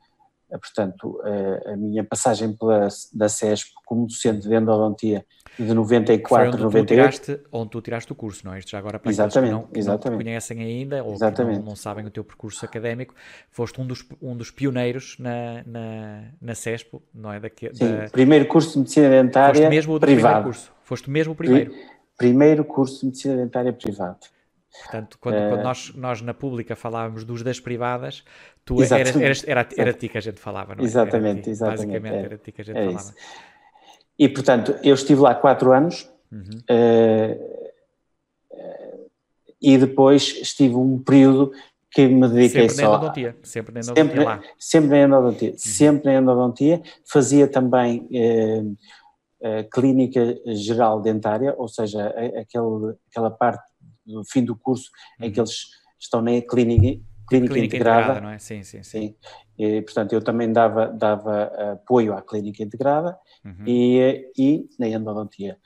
[0.55, 5.25] a portanto a, a, minha passagem pela, da CESP como docente de endodontia
[5.59, 6.87] de 94, Foi onde 98.
[6.87, 8.59] Tu tiraste, onde tu tiraste o curso, não é?
[8.59, 10.11] Isto já agora para exatamente, que não, que exatamente.
[10.11, 13.15] não te conhecem ainda ou não, não, sabem o teu percurso académico,
[13.51, 17.41] foste um dos, um dos pioneiros na, na, na CESPO, não é?
[17.41, 18.09] Daqui, Sim, da...
[18.11, 20.45] primeiro curso de medicina dentária foste mesmo privado.
[20.45, 20.73] Curso.
[20.83, 21.73] Foste mesmo o primeiro.
[22.17, 24.19] Primeiro curso de medicina dentária privado.
[24.81, 28.25] Portanto, quando, quando, nós, nós na pública falávamos dos das privadas,
[28.65, 30.87] tu eras, eras, era, era ti que a gente falava, não é?
[30.87, 31.87] Exatamente, exatamente.
[31.87, 33.03] Basicamente é, era ti que a gente é falava.
[33.03, 33.15] Isso.
[34.19, 36.61] E, portanto, eu estive lá quatro anos uhum.
[36.71, 37.53] uh,
[39.61, 41.53] e depois estive um período
[41.91, 42.99] que me dediquei sempre só...
[43.01, 44.43] Na sempre na endodontia sempre, lá.
[44.59, 45.59] Sempre na endodontia, uhum.
[45.59, 46.83] sempre na endodontia.
[47.05, 48.77] Fazia também uh,
[49.41, 52.09] uh, clínica geral dentária, ou seja,
[52.41, 53.63] aquele, aquela parte
[54.05, 55.27] do fim do curso uhum.
[55.27, 58.39] em que eles estão na clínica, clínica, clínica integrada, integrada, não é?
[58.39, 59.01] Sim, sim, sim.
[59.01, 59.17] sim.
[59.59, 63.65] E, portanto, eu também dava, dava apoio à clínica integrada uhum.
[63.67, 65.59] e, e na endodontia.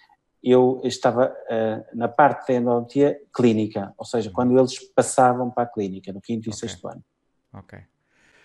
[0.43, 4.35] Eu estava uh, na parte da endodontia clínica, ou seja, uhum.
[4.35, 6.69] quando eles passavam para a clínica, no quinto e okay.
[6.69, 7.03] sexto ano.
[7.53, 7.79] Ok.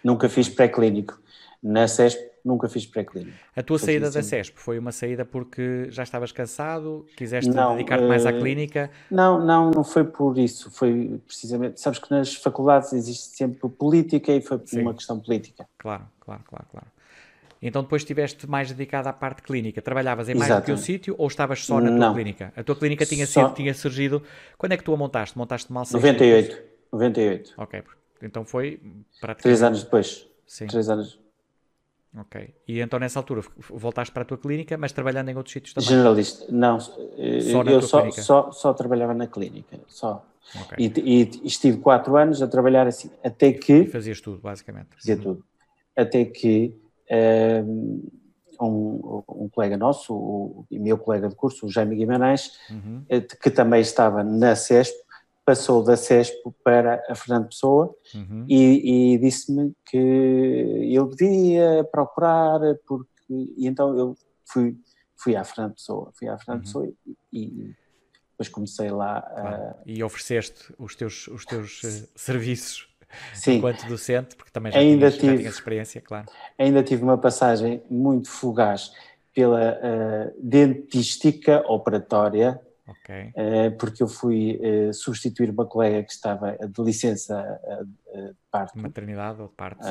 [0.03, 1.21] Nunca fiz pré-clínico.
[1.63, 3.37] Na CESP nunca fiz pré-clínico.
[3.55, 8.25] A tua saída da CESP foi uma saída porque já estavas cansado, quiseste dedicar-te mais
[8.25, 8.89] à eh, clínica?
[9.09, 14.31] Não, não, não foi por isso, foi precisamente, sabes que nas faculdades existe sempre política
[14.31, 14.81] e foi por Sim.
[14.81, 15.67] uma questão política.
[15.77, 16.87] Claro, claro, claro, claro.
[17.61, 19.83] Então depois estiveste mais dedicado à parte clínica.
[19.83, 22.13] Trabalhavas em mais do que um sítio ou estavas só na tua não.
[22.15, 22.51] clínica?
[22.55, 23.45] A tua clínica tinha, só...
[23.45, 24.23] sido, tinha surgido...
[24.57, 25.37] Quando é que tu a montaste?
[25.37, 26.57] Montaste mal 98.
[26.91, 27.53] 98.
[27.57, 27.83] Ok.
[28.23, 28.81] Então foi
[29.19, 29.41] praticamente...
[29.43, 30.27] Três anos depois.
[30.47, 30.65] Sim.
[30.65, 31.20] Três anos
[32.17, 32.53] Ok.
[32.67, 35.89] E então nessa altura voltaste para a tua clínica, mas trabalhando em outros sítios também?
[35.89, 36.79] Generalista, não.
[36.79, 36.93] Só
[37.63, 40.25] eu só, só, só, trabalhava na clínica, só.
[40.63, 40.91] Okay.
[40.95, 43.73] E, e, estive quatro anos a trabalhar assim, até que...
[43.73, 44.89] E fazias tudo, basicamente.
[44.95, 45.21] Fazia uhum.
[45.21, 45.45] tudo.
[45.95, 46.75] Até que
[48.61, 53.03] um, um, colega nosso, o, meu colega de curso, o Jaime Guimarães, uhum.
[53.09, 54.95] Eh, que também estava na CESP,
[55.45, 58.45] passou da CESP para a Fernando Pessoa uhum.
[58.47, 59.97] e, e disse-me que
[60.93, 64.77] eu devia procurar, porque, e então eu fui,
[65.17, 66.65] fui à Fernando Pessoa, fui à Fernando uhum.
[66.65, 67.75] Pessoa e, e,
[68.31, 69.75] depois comecei lá a...
[69.85, 72.89] E ofereceste os teus, os teus uh, serviços
[73.33, 73.57] Sim.
[73.57, 76.27] enquanto docente, porque também já, ainda tinhas, tive, já tinhas experiência, claro.
[76.57, 78.91] Ainda tive uma passagem muito fugaz
[79.33, 82.59] pela uh, dentística operatória,
[82.99, 83.27] Okay.
[83.29, 87.59] Uh, porque eu fui uh, substituir uma colega que estava de licença
[88.15, 88.77] de parte.
[88.77, 89.87] Maternidade ou de parte,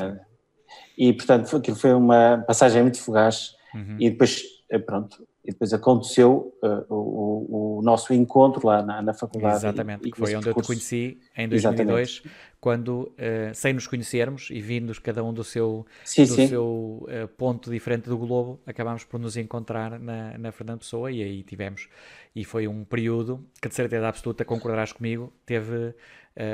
[0.97, 3.97] E, portanto, aquilo foi uma passagem muito fugaz uhum.
[3.99, 4.41] e depois,
[4.85, 6.53] pronto, e depois aconteceu
[6.89, 9.55] o, o, nosso encontro lá na, na faculdade.
[9.55, 12.31] Exatamente, e, que foi onde eu te conheci em 2002, Exatamente.
[12.59, 13.11] quando,
[13.55, 16.47] sem nos conhecermos e vindos cada um do seu, sim, do sim.
[16.47, 21.41] seu ponto diferente do globo, acabámos por nos encontrar na, na Fernando Pessoa e aí
[21.41, 21.87] tivemos
[22.35, 25.93] e foi um período que, de certeza absoluta, concordarás comigo, teve uh,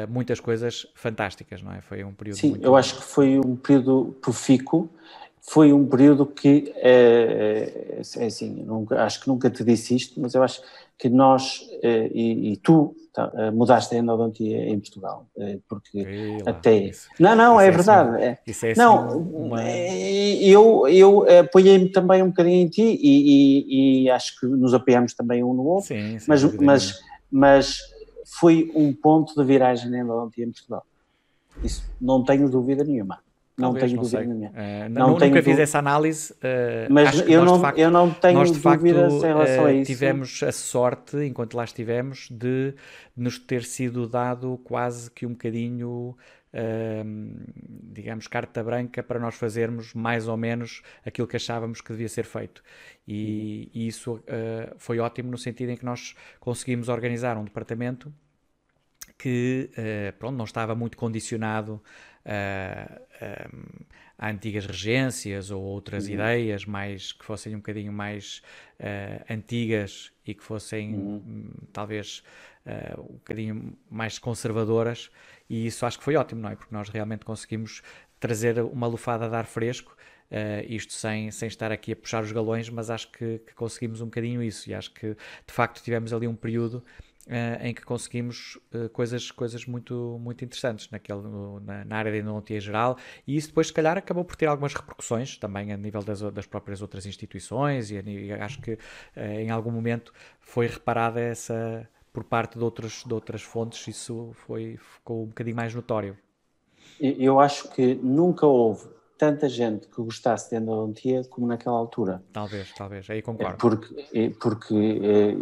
[0.09, 1.81] muitas coisas fantásticas, não é?
[1.81, 2.37] Foi um período.
[2.37, 4.89] Sim, eu acho que foi um período profícuo,
[5.49, 10.33] foi um período que, é, é assim, nunca, acho que nunca te disse isto, mas
[10.33, 10.61] eu acho
[10.97, 15.25] que nós, eh, e, e tu, tá, mudaste a endodontia em Portugal,
[15.69, 16.77] porque lá, até...
[16.77, 18.09] Isso, não, não, é, é, verdade.
[18.09, 19.63] Assim, é, isso é assim não, uma...
[19.63, 25.13] eu, eu apoiei-me também um bocadinho em ti e, e, e, acho que nos apoiamos
[25.13, 26.99] também um no outro, sim, mas, mas,
[27.31, 27.79] mas
[28.25, 30.85] foi um ponto de viragem na endodontia em Portugal.
[31.63, 33.19] Isso não tenho dúvida nenhuma.
[33.57, 34.49] Não Talvez, tenho não dúvida nenhuma.
[34.49, 36.31] Uh, não, não nunca fiz essa análise.
[36.33, 39.67] Uh, mas eu não, facto, eu não tenho nós, de dúvidas facto, em relação uh,
[39.67, 39.91] a isso.
[39.91, 42.75] Tivemos a sorte, enquanto lá estivemos, de
[43.15, 46.15] nos ter sido dado quase que um bocadinho,
[47.91, 52.25] digamos, carta branca para nós fazermos mais ou menos aquilo que achávamos que devia ser
[52.25, 52.61] feito.
[53.07, 54.21] E, e isso
[54.77, 58.13] foi ótimo no sentido em que nós conseguimos organizar um departamento
[59.17, 59.71] que
[60.19, 61.81] pronto, não estava muito condicionado
[64.19, 66.15] a antigas regências ou outras uhum.
[66.15, 68.41] ideias mais que fossem um bocadinho mais
[68.79, 71.23] uh, antigas e que fossem uhum.
[71.25, 72.23] Hum, talvez
[72.65, 75.11] uh, um bocadinho mais conservadoras
[75.49, 76.55] e isso acho que foi ótimo, não é?
[76.55, 77.81] Porque nós realmente conseguimos
[78.19, 79.95] trazer uma lufada de ar fresco
[80.29, 84.01] Uh, isto sem, sem estar aqui a puxar os galões, mas acho que, que, conseguimos
[84.01, 86.83] um bocadinho isso e acho que de facto tivemos ali um período
[87.61, 91.21] em que conseguimos uh, coisas, coisas muito, muito interessantes naquele,
[91.63, 94.73] na, na, área da endodontia geral e isso depois se calhar acabou por ter algumas
[94.73, 98.77] repercussões também a nível das, das próprias outras instituições e, e acho que
[99.15, 101.87] em algum momento foi reparada essa
[102.17, 106.17] por parte de, outros, de outras fontes, isso foi, ficou um bocadinho mais notório.
[106.99, 112.23] Eu acho que nunca houve tanta gente que gostasse de endodontia como naquela altura.
[112.31, 113.57] Talvez, talvez, aí concordo.
[113.57, 115.35] Porque, porque eh,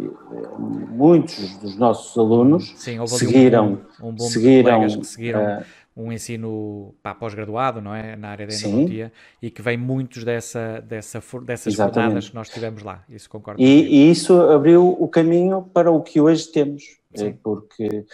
[0.58, 5.64] muitos dos nossos alunos Sim, seguiram, um, um seguiram, que seguiram uh,
[5.96, 9.12] um ensino pós-graduado, não é, na área da endodontia,
[9.42, 11.94] e que vem muitos dessa, dessa, dessas exatamente.
[11.94, 13.60] jornadas que nós tivemos lá, isso concordo.
[13.60, 16.82] E, e, isso abriu o caminho para o que hoje temos,
[17.14, 17.38] Sim.
[17.42, 18.04] porque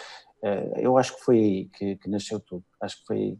[0.43, 3.39] uh, eu acho que foi aí que, que nasceu tudo, acho que foi aí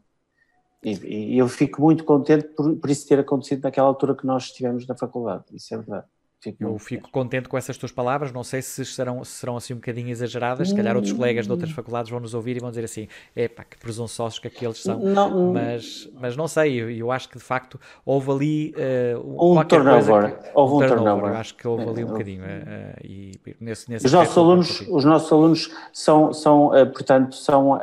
[0.83, 4.45] e, e, eu fico muito contente por, por isso ter acontecido naquela altura que nós
[4.45, 6.07] estivemos na faculdade, isso é verdade.
[6.43, 9.77] Fico eu fico contente com essas tuas palavras, não sei se serão, serão assim um
[9.77, 12.85] bocadinho exageradas, se calhar outros colegas de outras faculdades vão nos ouvir e vão dizer
[12.85, 17.29] assim, epá, que presunçosos que aqueles são, não, mas, mas não sei, eu, eu acho
[17.29, 18.75] que de facto houve ali
[19.15, 21.31] uh, um turnover, que, houve um, turnover, turnover.
[21.31, 24.81] Eu acho que houve ali um é, bocadinho uh, e nesse, nesse os, nossos alunos,
[24.91, 27.79] os nossos alunos são, são portanto, são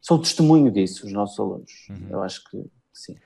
[0.00, 1.86] são testemunho disso, os nossos alunos.
[1.90, 2.06] Uhum.
[2.10, 3.16] Eu acho que sim.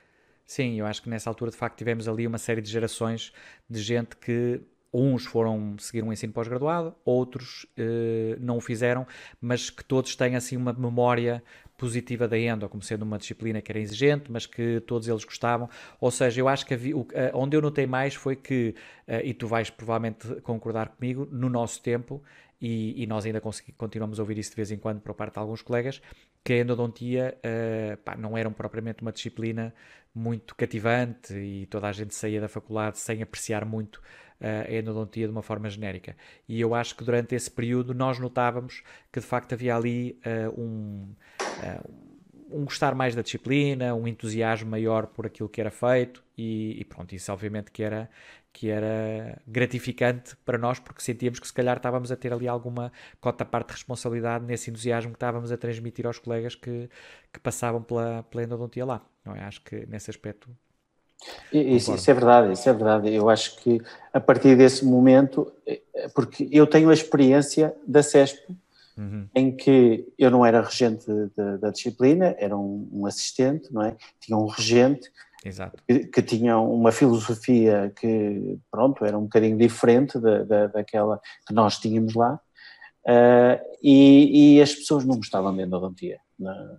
[0.47, 3.33] Sim, eu acho que nessa altura de facto tivemos ali uma série de gerações
[3.69, 4.61] de gente que
[4.93, 9.05] uns foram seguir um ensino pós-graduado, outros eh, não o fizeram,
[9.41, 11.43] mas que todos têm assim uma memória
[11.77, 15.69] positiva da endo, como sendo uma disciplina que era exigente, mas que todos eles gostavam.
[16.01, 18.77] Ou seja, eu acho que havia, o, onde eu notei mais foi que,
[19.09, 22.23] eh, e tu vais provavelmente concordar comigo, no nosso tempo,
[22.61, 23.43] e, e nós ainda
[23.77, 26.01] continuamos a ouvir isso de vez em quando por parte de alguns colegas,
[26.45, 29.75] que a endodontia uh, pá, não era propriamente uma disciplina
[30.15, 35.27] muito cativante e toda a gente saía da faculdade sem apreciar muito uh, a endodontia
[35.27, 36.15] de uma forma genérica.
[36.47, 40.61] E eu acho que durante esse período nós notávamos que de facto havia ali uh,
[40.61, 41.15] um,
[42.51, 46.85] um gostar mais da disciplina, um entusiasmo maior por aquilo que era feito e, e
[46.85, 48.09] pronto, isso obviamente que era,
[48.55, 52.93] que era gratificante para nós porque sentíamos que se calhar estávamos a ter ali alguma
[53.21, 56.89] cota parte de responsabilidade nesse entusiasmo que estávamos a transmitir aos colegas que,
[57.33, 59.05] que passavam pela, pela endodontia lá.
[59.25, 59.43] Não é?
[59.43, 60.49] Acho que nesse aspecto.
[61.53, 63.13] Isso, isso, é verdade, isso é verdade.
[63.13, 65.81] Eu acho que a partir desse momento, eh,
[66.15, 68.57] porque eu tenho a experiência da CESP,
[68.97, 69.29] uhum.
[69.35, 71.07] em que eu não era regente
[71.61, 73.97] da disciplina, era um, um assistente, não é?
[74.21, 75.11] Tinha um regente
[75.45, 75.83] Exato.
[75.87, 81.53] Que, que, tinham uma filosofia que, pronto, era um bocadinho diferente da, da daquela que
[81.53, 82.41] nós tínhamos lá,
[83.07, 86.19] uh, e, e, as pessoas não gostavam de endodontia.
[86.39, 86.79] Não,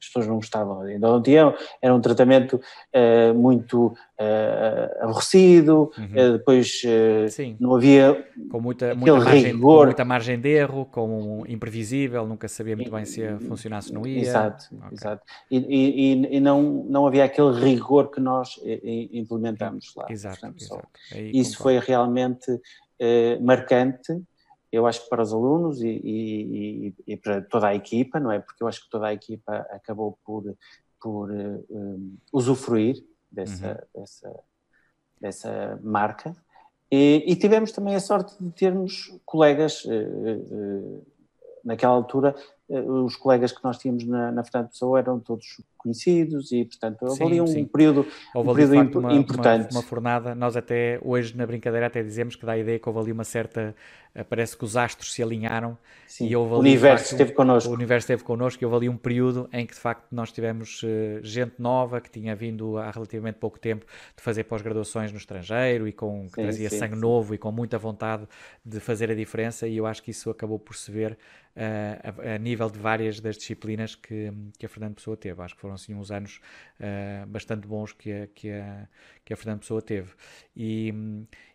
[0.00, 2.60] as pessoas não gostavam de endodontia, era um tratamento
[2.94, 6.04] uh, muito uh, aborrecido, uhum.
[6.04, 6.82] uh, depois
[7.58, 12.46] não havia com muita, muita, margem, com muita margem de erro, com um imprevisível, nunca
[12.46, 14.20] sabia muito bem se ia funcionar, se não ia.
[14.20, 14.88] Exato, okay.
[14.92, 15.22] exato.
[15.50, 18.60] E, e, e, não, não havia aquele rigor que nós
[19.12, 20.06] implementamos lá.
[20.10, 20.88] Exato, exato.
[21.32, 21.62] Isso concordo.
[21.62, 22.60] foi realmente
[23.40, 24.22] marcante
[24.70, 28.38] eu acho que para os alunos e, e, e, para toda a equipa, não é?
[28.38, 30.44] Porque eu acho que toda a equipa acabou por,
[31.00, 32.96] por um, eh, usufruir
[33.30, 34.00] dessa, uhum.
[34.00, 34.44] dessa,
[35.20, 36.34] dessa marca.
[36.90, 41.06] E, e, tivemos também a sorte de termos colegas uh, uh,
[41.64, 42.34] naquela altura
[42.68, 47.16] os colegas que nós tínhamos na, na Fernando Pessoa eram todos conhecidos e, portanto, houve
[47.16, 47.64] sim, ali um sim.
[47.64, 49.70] período, houve um período ali, facto, imp uma, importante.
[49.70, 52.88] Uma, uma, fornada, nós até hoje na brincadeira até dizemos que dá a ideia que
[52.88, 53.74] houve ali uma certa,
[54.12, 56.26] eh, parece que os astros se alinharam sim.
[56.26, 57.70] e houve ali, o universo facto, esteve connosco.
[57.70, 60.82] O universo esteve connosco e houve ali um período em que de facto nós tivemos
[60.82, 60.86] uh,
[61.22, 63.86] gente nova que tinha vindo há relativamente pouco tempo
[64.16, 68.26] de fazer pós-graduações no estrangeiro e com, que trazia sangue novo e com muita vontade
[68.64, 71.12] de fazer a diferença e eu acho que isso acabou por se ver
[71.56, 75.40] uh, a, a nível de várias das disciplinas que, que a Fernando Pessoa teve.
[75.42, 76.40] Acho que foram assim uns anos
[76.80, 78.88] uh, bastante bons que a, que a,
[79.24, 80.12] que a Fernando Pessoa teve.
[80.56, 80.92] E,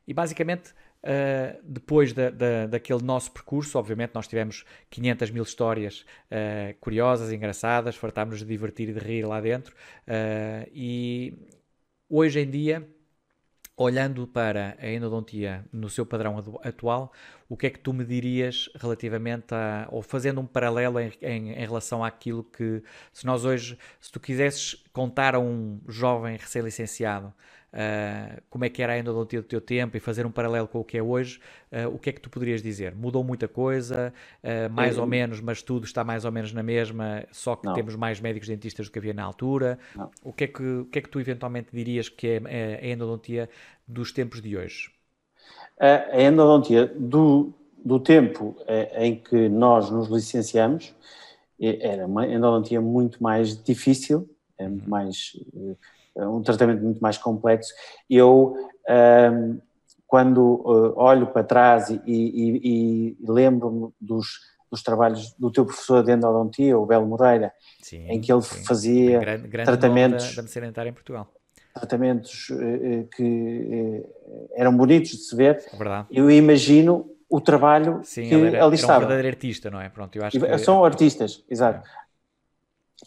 [0.07, 0.73] e basicamente.
[1.03, 7.31] Uh, depois da, da, daquele nosso percurso, obviamente nós tivemos 500 mil histórias uh, curiosas,
[7.31, 9.75] engraçadas, fartámos de divertir e de rir lá dentro.
[10.07, 11.33] Uh, e
[12.07, 12.87] hoje em dia,
[13.75, 17.11] olhando para a endodontia no seu padrão atual,
[17.51, 21.51] o que é que tu me dirias relativamente a, ou fazendo um paralelo em, em,
[21.51, 22.81] em relação àquilo que,
[23.11, 28.81] se nós hoje, se tu quisesses contar a um jovem recém-licenciado uh, como é que
[28.81, 31.41] era a endodontia do teu tempo e fazer um paralelo com o que é hoje,
[31.73, 32.95] uh, o que é que tu poderias dizer?
[32.95, 37.25] Mudou muita coisa, uh, mais ou menos, mas tudo está mais ou menos na mesma,
[37.33, 37.73] só que não.
[37.73, 39.77] temos mais médicos dentistas do que havia na altura.
[40.23, 42.87] O que, é que, o que é que tu eventualmente dirias que é, é a
[42.93, 43.49] endodontia
[43.85, 44.89] dos tempos de hoje?
[45.81, 47.51] A endodontia do,
[47.83, 48.55] do tempo
[48.95, 50.93] em que nós nos licenciamos
[51.59, 54.29] era uma endodontia muito mais difícil,
[54.59, 54.81] é uhum.
[54.85, 55.33] mais
[56.15, 57.73] é um tratamento muito mais complexo.
[58.09, 58.55] Eu,
[59.33, 59.59] um,
[60.05, 64.27] quando uh, olho para trás e, e, e lembro-me dos,
[64.69, 68.63] dos trabalhos do teu professor de endodontia, o Belo Moreira, sim, em que ele sim.
[68.65, 71.31] fazia grande, grande tratamentos da, da em Portugal.
[71.73, 75.63] Tratamentos uh, que uh, eram bonitos de se ver.
[75.71, 76.07] É verdade.
[76.11, 78.93] Eu imagino o trabalho Sim, que era, ali estava.
[78.93, 79.87] Era um verdadeiro artista, não é?
[79.87, 80.57] Pronto, eu acho que...
[80.57, 81.87] São artistas, exato.
[81.87, 82.01] É.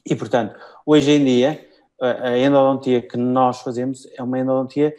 [0.07, 1.69] E, portanto, hoje em dia,
[2.01, 4.95] a endodontia que nós fazemos é uma endodontia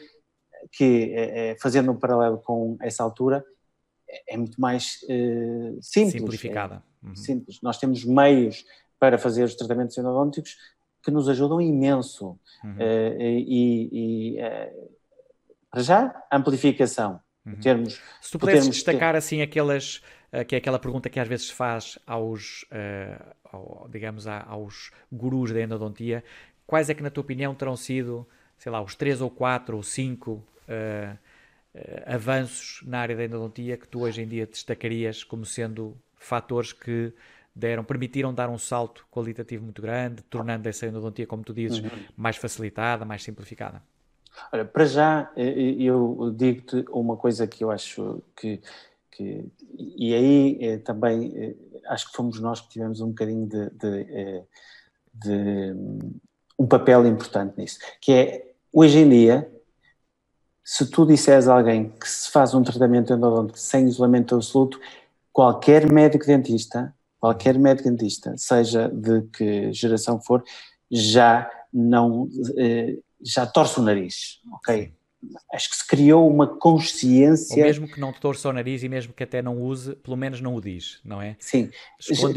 [0.71, 3.43] que, é, é, fazendo um paralelo com essa altura,
[4.09, 6.13] é, é muito mais uh, simples.
[6.13, 6.83] Simplificada.
[7.03, 7.15] É, uhum.
[7.15, 7.59] Simples.
[7.61, 8.65] Nós temos meios
[8.99, 10.57] para fazer os tratamentos endodônticos
[11.05, 12.37] que nos ajudam imenso.
[12.63, 12.71] Uhum.
[12.73, 14.89] Uh, e, e uh,
[15.71, 17.21] para já, amplificação.
[17.45, 17.55] Uhum.
[17.55, 19.19] Termos, Se tu pudesses destacar ter...
[19.19, 20.01] assim aquelas
[20.43, 25.51] que é aquela pergunta que às vezes se faz aos, uh, ao, digamos, aos gurus
[25.51, 26.23] da endodontia,
[26.65, 28.27] quais é que, na tua opinião, terão sido,
[28.57, 31.17] sei lá, os três ou quatro ou cinco uh,
[31.75, 36.73] uh, avanços na área da endodontia que tu hoje em dia destacarias como sendo fatores
[36.73, 37.13] que
[37.55, 41.89] deram, permitiram dar um salto qualitativo muito grande, tornando essa endodontia, como tu dizes, uhum.
[42.17, 43.81] mais facilitada, mais simplificada?
[44.51, 48.61] Olha, para já, eu digo-te uma coisa que eu acho que,
[49.09, 49.45] que
[49.77, 51.55] e aí eh, também
[51.87, 54.43] acho que fomos nós que tivemos um bocadinho de, de,
[55.13, 55.75] de
[56.57, 59.51] um papel importante nisso, que é, hoje em dia,
[60.63, 64.79] se tu disseres a alguém que se faz um tratamento endodôntico sem isolamento absoluto,
[65.31, 70.43] qualquer médico dentista, qualquer médico dentista, seja de que geração for,
[70.91, 74.93] já não, eh, já torce o nariz, ok?
[75.51, 77.57] Acho que se criou uma consciência.
[77.57, 80.39] Ou mesmo que não torça o nariz e mesmo que até não use, pelo menos
[80.39, 81.35] não o diz, não é?
[81.39, 81.69] Sim,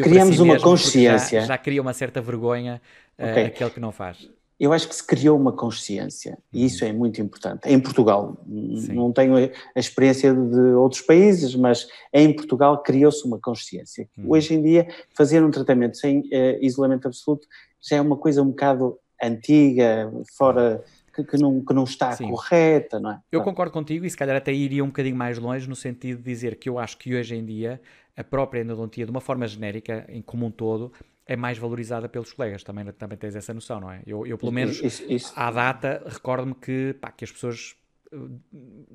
[0.03, 1.41] criamos si uma consciência.
[1.43, 2.81] Já, já, cria uma certa vergonha
[3.18, 3.45] okay.
[3.45, 4.31] aquele que não faz.
[4.59, 7.68] Eu acho que se criou uma consciência e isso é muito importante.
[7.68, 8.94] Em Portugal, Sim.
[8.94, 14.09] não tenho a experiência de outros países, mas em Portugal criou-se uma consciência.
[14.18, 14.24] Hum.
[14.28, 17.46] Hoje em dia, fazer um tratamento sem uh, isolamento absoluto
[17.80, 20.82] já é uma coisa um bocado antiga, fora
[21.14, 22.28] que, que, não, que não está Sim.
[22.28, 23.20] correta, não é?
[23.30, 26.24] Eu concordo contigo e se calhar até iria um bocadinho mais longe no sentido de
[26.24, 27.80] dizer que eu acho que hoje em dia
[28.16, 30.92] a própria endodontia, de uma forma genérica, em como um todo,
[31.29, 34.01] é mais valorizada pelos colegas, também, também tens essa noção, não é?
[34.07, 35.31] Eu, eu pelo menos, isso, isso.
[35.37, 37.76] à data, recordo-me que, pá, que as pessoas
[38.11, 38.16] eh,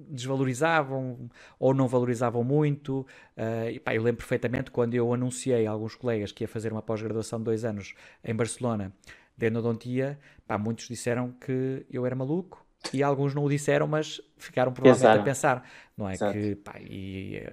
[0.09, 1.29] desvalorizavam
[1.59, 3.01] ou não valorizavam muito.
[3.37, 6.71] Uh, e, pá, eu lembro perfeitamente quando eu anunciei a alguns colegas que ia fazer
[6.71, 8.91] uma pós-graduação de dois anos em Barcelona
[9.37, 14.19] de endodontia, pá, muitos disseram que eu era maluco e alguns não o disseram, mas
[14.37, 15.21] ficaram provavelmente Exato.
[15.21, 16.13] a pensar, não é?
[16.13, 16.33] Exato.
[16.33, 17.43] Que, pá, e,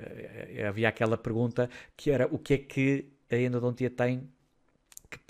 [0.65, 4.27] uh, havia aquela pergunta que era o que é que a endodontia tem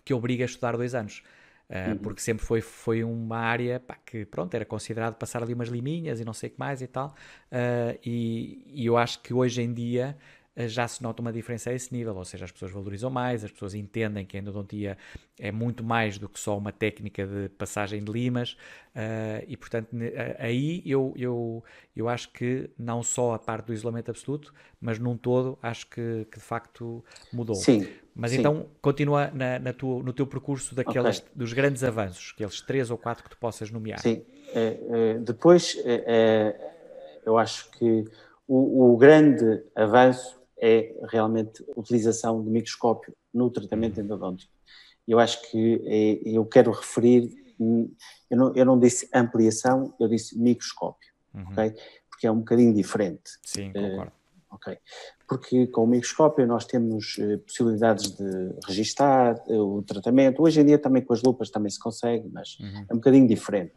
[0.04, 1.22] que, obriga a estudar dois anos.
[1.68, 1.98] Uh, uhum.
[1.98, 6.18] Porque sempre foi, foi uma área pá, que, pronto, era considerado passar ali umas liminhas
[6.18, 7.14] e não sei o que mais e tal.
[7.52, 10.16] Uh, e, e, eu acho que hoje em dia
[10.68, 13.50] já se nota uma diferença a esse nível, ou seja, as pessoas valorizam mais, as
[13.50, 14.96] pessoas entendem que a endodontia
[15.38, 18.52] é muito mais do que só uma técnica de passagem de limas,
[18.94, 19.88] uh, e portanto
[20.38, 25.16] aí eu, eu, eu acho que não só a parte do isolamento absoluto, mas num
[25.16, 27.56] todo acho que, que de facto mudou.
[27.56, 27.86] Sim.
[28.14, 28.38] Mas sim.
[28.38, 31.30] então continua na, na tua, no teu percurso daqueles, okay.
[31.34, 34.00] dos grandes avanços, aqueles três ou quatro que tu possas nomear.
[34.00, 34.22] Sim.
[34.52, 36.54] É, é, depois, é,
[37.24, 38.04] eu acho que
[38.48, 44.52] o, o grande avanço é realmente a utilização do microscópio no tratamento endodôntico.
[45.08, 47.34] Eu acho que é, eu quero referir,
[48.30, 51.44] eu não, eu não, disse ampliação, eu disse microscópio, uhum.
[51.50, 51.74] ok?
[52.08, 53.30] Porque é um bocadinho diferente.
[53.42, 54.12] Sim, eh, concordo.
[54.12, 54.78] Uh, ok.
[55.26, 60.42] Porque com o microscópio nós temos uh, possibilidades de registar uh, o tratamento.
[60.42, 62.86] Hoje em dia também com as lupas também se consegue, mas uhum.
[62.88, 63.72] é um bocadinho diferente.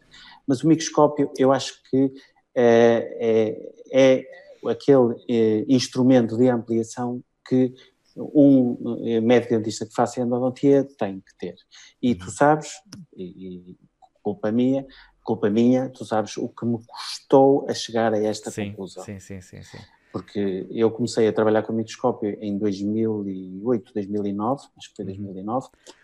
[0.46, 2.12] Mas o microscópio eu acho que
[2.54, 3.56] é,
[3.92, 7.74] é aquele eh, instrumento de ampliação que
[8.16, 11.56] um eh, médico dentista que faça endodontia tem que ter.
[12.00, 12.30] E tu uhum.
[12.30, 12.70] sabes,
[13.16, 13.76] e, e
[14.22, 14.86] culpa minha,
[15.22, 19.04] culpa minha, tu sabes o que me custou a chegar a esta sim, conclusão.
[19.04, 19.78] Sim, sim, sim, sim.
[20.12, 25.66] porque eu comecei a trabalhar com microscópio em 2008, 2009, acho que foi 2009.
[25.66, 25.94] Uhum.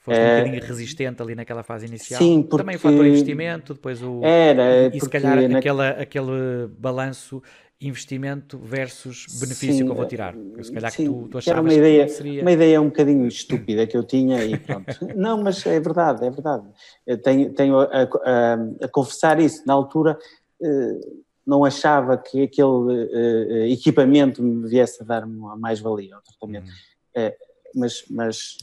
[0.00, 2.18] Foste um é, bocadinho resistente ali naquela fase inicial.
[2.18, 2.56] Sim, porque...
[2.56, 4.24] Também o fator investimento, depois o...
[4.24, 5.58] Era, E se calhar na...
[5.58, 7.42] aquela, aquele balanço
[7.80, 10.36] investimento versus benefício sim, que eu vou tirar.
[10.36, 12.42] Eu, se calhar sim, que tu, tu achavas era uma ideia, que seria...
[12.42, 14.86] Uma ideia um bocadinho estúpida que eu tinha e pronto.
[15.16, 16.68] Não, mas é verdade, é verdade.
[17.06, 19.62] Eu tenho, tenho a, a, a confessar isso.
[19.66, 20.18] Na altura
[20.62, 21.00] eh,
[21.46, 26.70] não achava que aquele eh, equipamento me viesse a dar uma mais-valia ao tratamento.
[27.16, 27.30] Uhum.
[27.74, 28.56] Mas, mas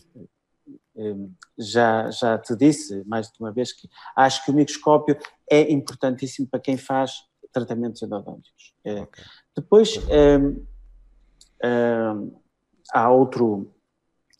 [1.58, 5.18] já, já te disse mais de uma vez que acho que o microscópio
[5.50, 8.74] é importantíssimo para quem faz tratamentos endodônticos.
[8.84, 9.02] É.
[9.02, 9.24] Okay.
[9.56, 10.66] Depois um,
[11.64, 12.32] um,
[12.94, 13.72] há, outro,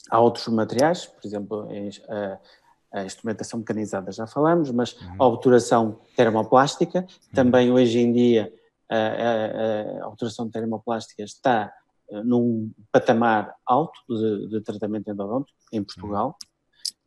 [0.10, 1.68] há outros materiais, por exemplo,
[2.10, 5.16] a, a instrumentação mecanizada já falamos, mas uhum.
[5.20, 7.34] a obturação termoplástica, uhum.
[7.34, 8.54] também hoje em dia
[8.90, 11.74] a, a, a obturação termoplástica está
[12.10, 16.38] eh, num patamar alto de, de tratamento endodôntico em Portugal.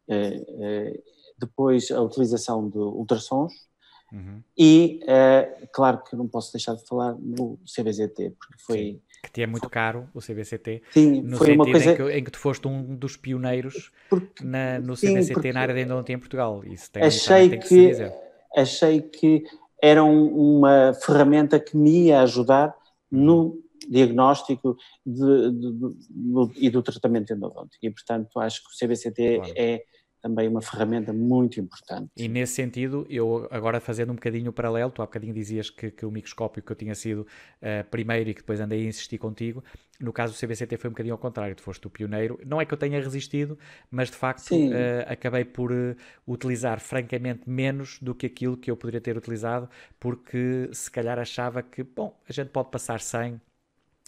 [0.08, 0.16] Uhum.
[0.16, 1.00] É, é,
[1.38, 3.52] depois a utilização de ultrassons
[4.12, 4.42] uhum.
[4.56, 8.76] e, é, claro que não posso deixar de falar no CBZT, porque foi...
[8.76, 11.92] Sim, que te é muito caro o CBCT, sim, no foi uma coisa...
[11.92, 15.60] em, que, em que tu foste um dos pioneiros porque, na, no CBCT sim, na
[15.60, 16.64] área de endodontia em Portugal.
[16.64, 18.12] Isso tem, achei tem que, que
[18.56, 19.44] Achei que
[19.80, 22.74] era um, uma ferramenta que me ia ajudar
[23.10, 23.58] no
[23.88, 27.84] diagnóstico de, de, de, e do tratamento endodôntico.
[27.84, 29.52] E, portanto, acho que o CBCT claro.
[29.56, 29.84] é
[30.20, 32.10] também uma ferramenta muito importante.
[32.16, 35.90] E nesse sentido, eu agora fazendo um bocadinho o paralelo, tu há bocadinho dizias que,
[35.90, 39.18] que o microscópio que eu tinha sido uh, primeiro e que depois andei a insistir
[39.18, 39.62] contigo,
[40.00, 42.38] no caso do CBCT foi um bocadinho ao contrário, tu foste o pioneiro.
[42.44, 43.58] Não é que eu tenha resistido,
[43.90, 44.72] mas de facto uh,
[45.06, 45.96] acabei por uh,
[46.26, 49.68] utilizar francamente menos do que aquilo que eu poderia ter utilizado,
[49.98, 53.40] porque se calhar achava que, bom, a gente pode passar 100,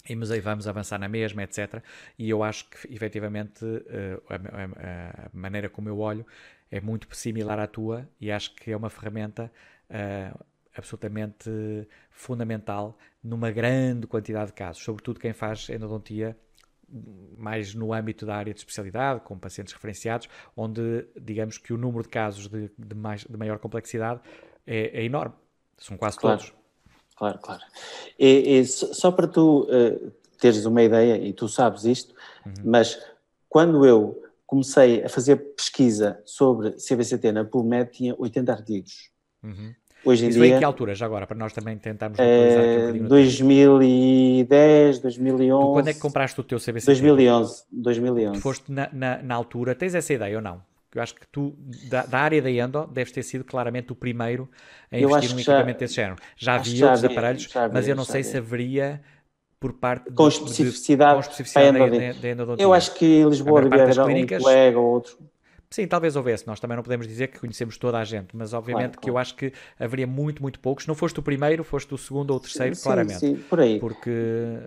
[0.08, 1.82] e mas aí vamos avançar na mesma, etc.
[2.18, 6.26] E eu acho que efetivamente eh, a, maneira como eu olho
[6.70, 9.52] é muito similar à tua e acho que é uma ferramenta
[9.90, 10.44] uh,
[10.74, 11.50] absolutamente
[12.10, 16.36] fundamental numa grande quantidade de casos, sobretudo quem faz endodontia
[17.36, 22.02] mais no âmbito da área de especialidade, com pacientes referenciados, onde digamos que o número
[22.02, 24.20] de casos de, de, mais, de maior complexidade
[24.66, 25.34] é, é enorme.
[25.78, 26.38] São quase claro.
[26.38, 26.61] todos
[27.22, 27.62] claro, claro.
[28.18, 32.12] E, e só para tu uh, teres uma ideia, e tu sabes isto,
[32.44, 32.52] uhum.
[32.64, 33.00] mas
[33.48, 39.10] quando eu comecei a fazer pesquisa sobre CBCT na PubMed, tinha 80 artigos.
[39.42, 39.72] Uhum.
[40.04, 42.88] Hoje em Isso dia, em que altura, já agora, para nós também tentarmos localizar é,
[42.88, 45.64] aqui um 2010, 2011...
[45.64, 46.86] Tu quando é que compraste o teu CBCT?
[46.86, 48.32] 2011, 2011.
[48.32, 50.60] Tu foste na, na, na altura, tens essa ideia ou não?
[50.94, 51.54] Eu acho que tu,
[51.88, 54.48] da, da, área da Endo, deves ter sido claramente o primeiro
[54.90, 56.16] a investir num equipamento desse género.
[56.36, 58.30] Já havia outros havia, aparelhos, havia, mas eu não sei havia.
[58.30, 59.02] se haveria
[59.58, 62.64] por parte com de, especificidade, de, com especificidade da, da, da endodontia.
[62.64, 65.16] Eu acho que em Lisboa havia clínicas, um colega ou outro.
[65.72, 66.46] Sim, talvez houvesse.
[66.46, 69.16] Nós também não podemos dizer que conhecemos toda a gente, mas obviamente claro, que claro.
[69.16, 70.86] eu acho que haveria muito, muito poucos.
[70.86, 73.18] Não foste o primeiro, foste o segundo ou o terceiro, sim, claramente.
[73.18, 73.80] Sim, por aí.
[73.80, 74.10] Porque,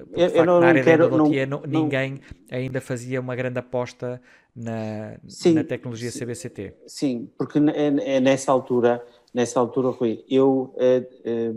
[0.09, 2.57] porque eu, facto, não, na área quero, da endodontia não, ninguém não...
[2.57, 4.19] ainda fazia uma grande aposta
[4.55, 6.75] na, sim, na tecnologia CBCT.
[6.87, 11.51] Sim, porque é, é nessa altura, nessa altura, Rui, eu é, é,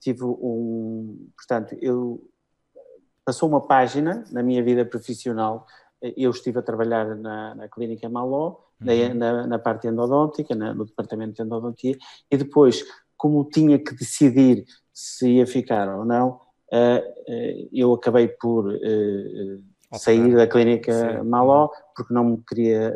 [0.00, 2.22] tive um, portanto, eu
[3.24, 5.66] passou uma página na minha vida profissional
[6.16, 9.14] eu estive a trabalhar na, na clínica Maló, uhum.
[9.14, 11.96] na, na, parte endodôntica, na, no departamento de endodontia,
[12.30, 12.84] e depois,
[13.16, 16.40] como tinha que decidir se ia ficar ou não,
[16.72, 18.68] uh, eu acabei por
[19.92, 21.28] uh, sair da clínica Sim.
[21.28, 22.94] Maló, porque não me queria,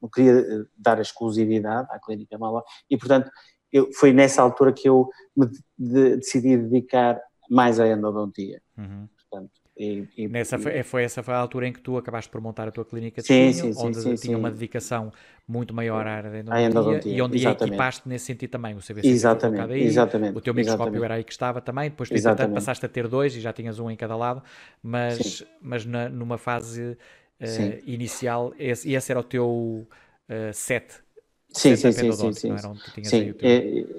[0.00, 3.30] não queria dar a exclusividade à clínica Maló, e portanto
[3.72, 5.46] eu, foi nessa altura que eu me
[5.78, 7.20] de, decidi dedicar
[7.50, 8.60] mais à endodontia.
[8.76, 9.08] Uhum.
[9.16, 12.40] Portanto, e, e, Nessa foi, foi, essa foi a altura em que tu acabaste por
[12.40, 15.12] montar a tua clínica de sim, espinho, sim, onde sim, tinha uma dedicação
[15.46, 17.74] muito maior à área da endodontia, e onde exatamente.
[17.74, 21.32] equipaste nesse sentido também o CBC exatamente, aí, exatamente, o teu microscópio era aí que
[21.32, 22.54] estava também, depois tu exatamente.
[22.54, 24.42] passaste a ter dois e já tinhas um em cada lado,
[24.82, 31.04] mas, mas na, numa fase uh, inicial, esse, esse era o teu uh, set
[31.52, 33.04] Sim, sim, sim, sim, sim.
[33.04, 33.34] sim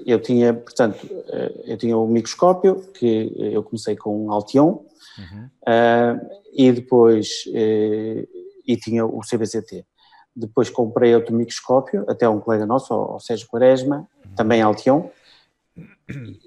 [0.06, 4.86] eu tinha, portanto, eh, eu tinha o microscópio, que eu comecei com um Altion,
[5.18, 5.50] uhum.
[5.68, 8.28] uh, e depois, uh,
[8.66, 9.86] e tinha o CBCT.
[10.36, 14.36] Depois comprei outro microscópio, até um colega nosso, o Sérgio Quaresma, uhum.
[14.36, 15.10] também Altion,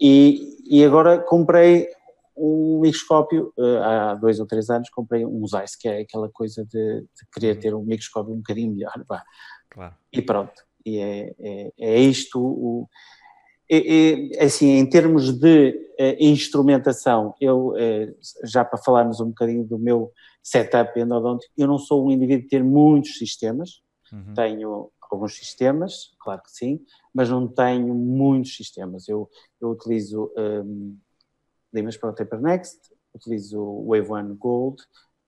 [0.00, 1.88] e, e agora comprei
[2.36, 6.64] um microscópio, uh, há dois ou três anos, comprei um Zeiss, que é aquela coisa
[6.64, 7.60] de, de querer uhum.
[7.60, 8.92] ter um microscópio um bocadinho melhor,
[9.68, 9.94] Claro.
[10.12, 10.62] E pronto.
[10.84, 12.88] E é, é, é isto o,
[13.70, 18.12] é, é, assim, em termos de é, instrumentação, eu, é,
[18.42, 20.12] já para falarmos um bocadinho do meu
[20.42, 23.80] setup endodôntico, eu não sou um indivíduo de ter muitos sistemas,
[24.12, 24.34] uhum.
[24.34, 26.80] tenho alguns sistemas, claro que sim,
[27.14, 29.08] mas não tenho muitos sistemas.
[29.08, 30.96] Eu, eu utilizo um,
[31.72, 34.82] Limas para o Taper Next, utilizo Wave One Gold,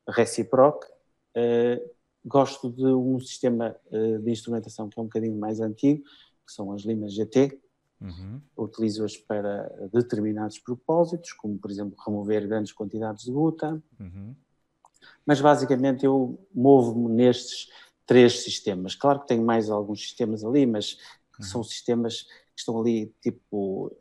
[0.09, 1.91] Reciproc, uh,
[2.25, 6.03] gosto de um sistema uh, de instrumentação que é um bocadinho mais antigo,
[6.45, 7.62] que são as Limas GT,
[8.03, 8.41] uhum.
[8.57, 14.35] utilizo-as para determinados propósitos, como por exemplo remover grandes quantidades de guta, uhum.
[15.25, 17.71] mas basicamente eu movo-me nestes
[18.07, 18.95] três sistemas.
[18.95, 20.99] Claro que tenho mais alguns sistemas ali, mas
[21.39, 21.45] uhum.
[21.45, 23.95] são sistemas que estão ali tipo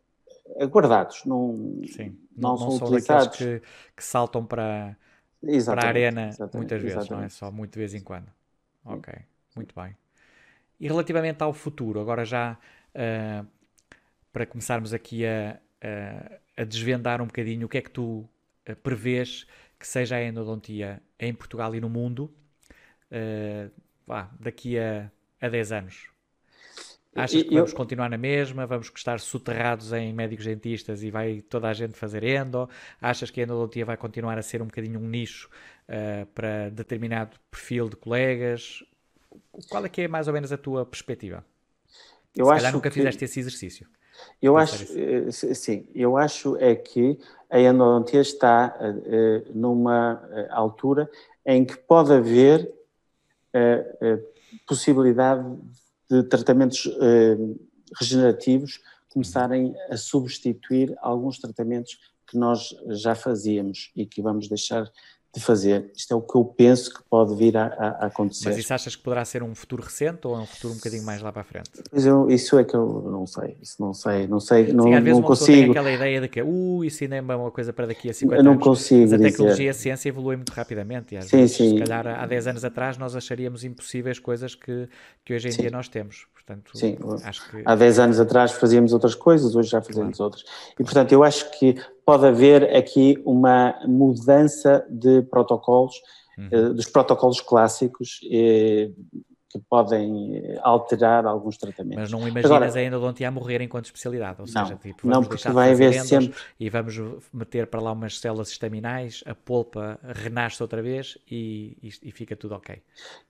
[0.69, 2.17] guardados, não, Sim.
[2.35, 3.37] não, não são, são utilizados.
[3.37, 3.61] Que,
[3.95, 4.97] que saltam para,
[5.65, 7.11] para a arena muitas vezes, exatamente.
[7.11, 8.29] não é só muito de vez em quando.
[8.83, 9.13] Ok,
[9.55, 9.95] muito bem.
[10.79, 12.57] E relativamente ao futuro, agora já
[12.95, 13.47] uh,
[14.31, 18.27] para começarmos aqui a, a, a, desvendar um bocadinho o que é que tu
[18.69, 19.45] uh, prevês
[19.79, 22.33] que seja a endodontia em Portugal e no mundo
[23.11, 23.71] uh,
[24.05, 26.11] vá, daqui a, a 10 anos?
[27.13, 27.77] Achas que vamos eu...
[27.77, 28.65] continuar na mesma?
[28.65, 32.69] Vamos estar soterrados em médicos dentistas e vai toda a gente fazer endo?
[33.01, 35.49] Achas que a endodontia vai continuar a ser um bocadinho um nicho
[35.89, 38.81] uh, para determinado perfil de colegas?
[39.69, 41.45] Qual é que é mais ou menos a tua perspectiva?
[42.33, 42.95] Eu Se calhar nunca que...
[42.95, 43.87] fizeste esse exercício.
[44.41, 47.17] Eu acho, eh, sim, eu acho é que
[47.49, 51.09] a endodontia está uh, numa altura
[51.45, 52.71] em que pode haver
[53.55, 54.23] uh,
[54.67, 55.45] possibilidade
[56.09, 56.89] de tratamentos
[57.97, 64.89] regenerativos começarem a substituir alguns tratamentos que nós já fazíamos e que vamos deixar
[65.33, 65.89] de fazer.
[65.95, 68.49] Isto é o que eu penso que pode vir a, a, acontecer.
[68.49, 71.03] Mas isso achas que poderá ser um futuro recente ou é um futuro um bocadinho
[71.03, 71.69] mais lá para a frente?
[71.93, 73.55] Eu, isso é que eu não sei.
[73.61, 75.51] Isso não sei, não sei, Sim, não, às vezes não consigo.
[75.51, 78.39] Tem aquela ideia de que, uh, isso ainda é uma coisa para daqui a 50
[78.39, 78.63] eu não anos.
[78.63, 79.63] Consigo Mas a tecnologia dizer.
[79.63, 81.77] e a ciência evoluem muito rapidamente e às sim, vezes, sim.
[81.77, 84.89] se calhar há 10 anos atrás nós acharíamos impossíveis coisas que,
[85.23, 85.61] que hoje em sim.
[85.61, 86.27] dia nós temos.
[86.45, 87.63] Portanto, Sim, que...
[87.65, 90.31] há 10 anos atrás fazíamos outras coisas, hoje já fazemos claro.
[90.31, 90.43] outras.
[90.79, 91.75] E, portanto, eu acho que
[92.05, 95.95] pode haver aqui uma mudança de protocolos,
[96.37, 96.49] uhum.
[96.51, 98.89] Eh, dos protocolos clássicos, eh,
[99.51, 101.97] que podem alterar alguns tratamentos.
[101.97, 105.17] Mas não imaginas Agora, a endodontia a morrer enquanto especialidade, ou seja, não, tipo, vamos
[105.17, 106.33] não, porque vai haver sempre...
[106.59, 106.95] e vamos
[107.33, 112.35] meter para lá umas células estaminais, a polpa renasce outra vez e, e, e, fica
[112.35, 112.81] tudo ok.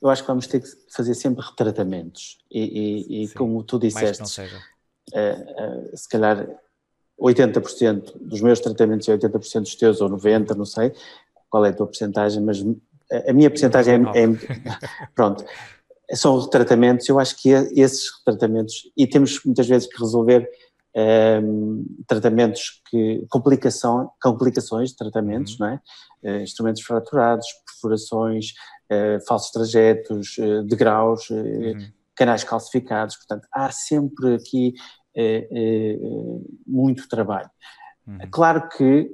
[0.01, 4.41] Eu acho que vamos ter que fazer sempre retratamentos e, e Sim, como tu disseste,
[4.41, 6.47] uh, uh, se calhar
[7.19, 10.93] 80% dos meus tratamentos e 80% dos teus, ou 90%, não sei
[11.49, 12.63] qual é a tua porcentagem, mas
[13.27, 14.27] a minha porcentagem é, é,
[15.13, 15.43] pronto,
[16.13, 20.49] são tratamentos, eu acho que esses tratamentos, e temos muitas vezes que resolver
[20.95, 25.67] um, ehm, tratamentos que, complicação, complicações de tratamentos, uhum.
[25.67, 25.81] não é?
[26.23, 28.53] Uh, instrumentos fraturados, perfurações,
[28.91, 31.91] uh, falsos trajetos, uh, degraus, uhum.
[32.15, 34.73] canais calcificados, portanto, há sempre aqui
[36.65, 37.49] muito trabalho.
[38.07, 38.19] Uhum.
[38.31, 39.11] Claro que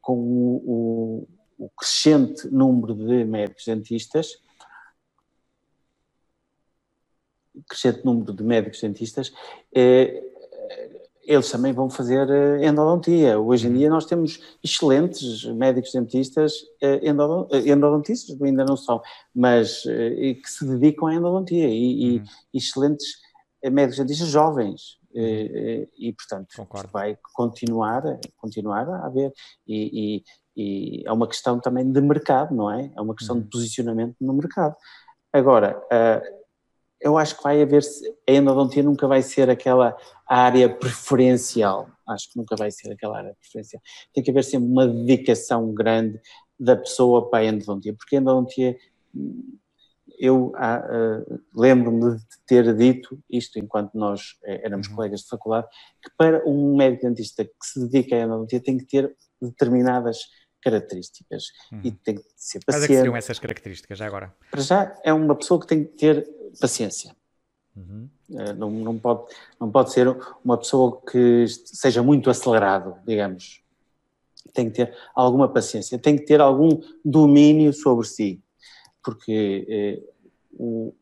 [0.00, 1.26] com o,
[1.58, 4.28] o, o crescente número de médicos dentistas,
[7.68, 9.32] crescente número de médicos dentistas,
[9.74, 10.22] eh,
[11.22, 13.38] eles também vão fazer eh, endodontia.
[13.38, 16.52] Hoje em dia nós temos excelentes médicos dentistas,
[16.82, 17.00] eh,
[17.64, 19.00] endodontistas ainda não são,
[19.34, 22.24] mas que se dedicam à endodontia e, uhum.
[22.52, 23.06] e excelentes
[23.64, 24.98] médicos dentistas jovens.
[25.14, 25.86] Uhum.
[25.96, 26.90] E, portanto, Concordo.
[26.92, 28.02] vai continuar,
[28.36, 29.32] continuar a haver.
[29.64, 30.24] E, e,
[30.56, 32.92] e, é uma questão também de mercado, não é?
[32.96, 33.42] É uma questão uhum.
[33.42, 34.74] de posicionamento no mercado.
[35.32, 35.80] Agora,
[37.04, 37.82] eu acho que vai haver,
[38.26, 39.94] a endodontia nunca vai ser aquela
[40.26, 43.82] área preferencial, acho que nunca vai ser aquela área preferencial.
[44.14, 46.18] Tem que haver sempre uma dedicação grande
[46.58, 48.74] da pessoa para a endodontia, porque a endodontia,
[50.18, 54.94] eu uh, lembro-me de ter dito isto enquanto nós eh, éramos uhum.
[54.94, 55.66] colegas de faculdade,
[56.02, 60.20] que para um médico dentista que se dedica à endodontia tem que ter determinadas
[60.64, 61.80] características uhum.
[61.84, 62.64] e tem que ser paciente.
[62.64, 64.34] Quais é que seriam essas características já agora?
[64.50, 67.14] Para já é uma pessoa que tem que ter paciência.
[67.76, 68.08] Uhum.
[68.30, 69.24] Eh, não, não, pode,
[69.60, 73.62] não pode ser uma pessoa que seja muito acelerado, digamos.
[74.52, 78.42] Tem que ter alguma paciência, tem que ter algum domínio sobre si,
[79.02, 80.02] porque eh,
[80.52, 80.94] o,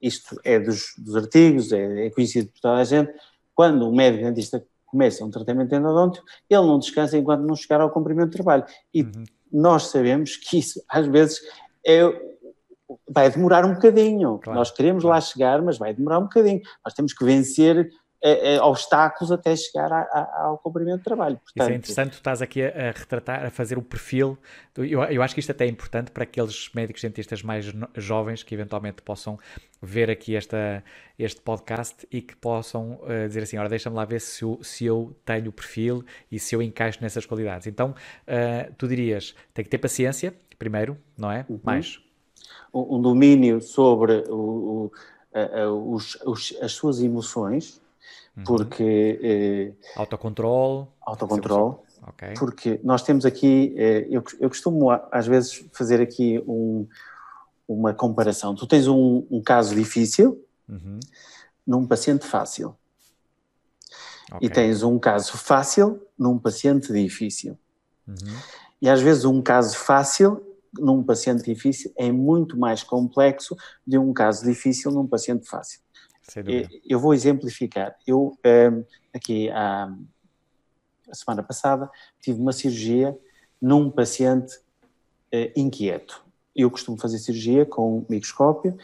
[0.00, 3.12] isto é dos, dos artigos, é, é, conhecido por toda a gente.
[3.54, 7.90] Quando o médico dentista começa um tratamento endodôntico, ele não descansa enquanto não chegar ao
[7.90, 8.64] cumprimento de trabalho.
[8.92, 9.24] E uhum.
[9.52, 11.40] nós sabemos que isso, às vezes,
[11.86, 12.30] é
[13.08, 14.38] vai demorar um bocadinho.
[14.38, 16.60] Claro, Nós queremos lá chegar, mas vai demorar um bocadinho.
[16.84, 17.88] Nós temos que vencer
[18.22, 21.36] é, é, obstáculos até chegar a, a, ao cumprimento do trabalho.
[21.38, 24.36] Portanto, Isso é interessante, tu estás aqui a, a, retratar, a fazer o perfil.
[24.76, 28.54] Eu, eu acho que isto até é importante para aqueles médicos dentistas mais jovens que
[28.54, 29.38] eventualmente possam
[29.80, 30.84] ver aqui esta,
[31.18, 34.84] este podcast e que possam uh, dizer assim: ora, deixa-me lá ver se eu, se
[34.84, 37.66] eu tenho o perfil e se eu encaixo nessas qualidades.
[37.66, 41.46] Então, uh, tu dirias: tem que ter paciência, primeiro, não é?
[41.48, 41.60] Uhum.
[41.62, 41.98] Mais.
[42.72, 44.90] Um, um, domínio sobre o,
[45.34, 47.80] o, os, os, as suas emoções
[48.40, 48.44] Uhum.
[48.44, 49.20] porque...
[49.22, 50.88] Eh, autocontrole.
[51.00, 51.76] Autocontrole.
[52.08, 52.34] Okay.
[52.34, 56.86] Porque nós temos aqui, eh, eu, eu costumo às vezes fazer aqui um,
[57.68, 58.54] uma comparação.
[58.54, 60.98] Tu tens um, um caso difícil uhum.
[61.66, 62.74] num paciente fácil.
[64.32, 64.48] Okay.
[64.48, 67.58] E tens um caso fácil num paciente difícil.
[68.06, 68.36] Uhum.
[68.80, 70.44] E às vezes um caso fácil
[70.78, 75.80] num paciente difícil é muito mais complexo de um caso difícil num paciente fácil.
[76.88, 77.94] Eu vou exemplificar.
[78.06, 79.88] Eu, ehm, aqui a
[81.12, 83.18] semana passada, tive uma cirurgia
[83.60, 84.58] num paciente
[85.32, 86.24] eh, inquieto.
[86.54, 88.76] Eu costumo fazer cirurgia com microscópio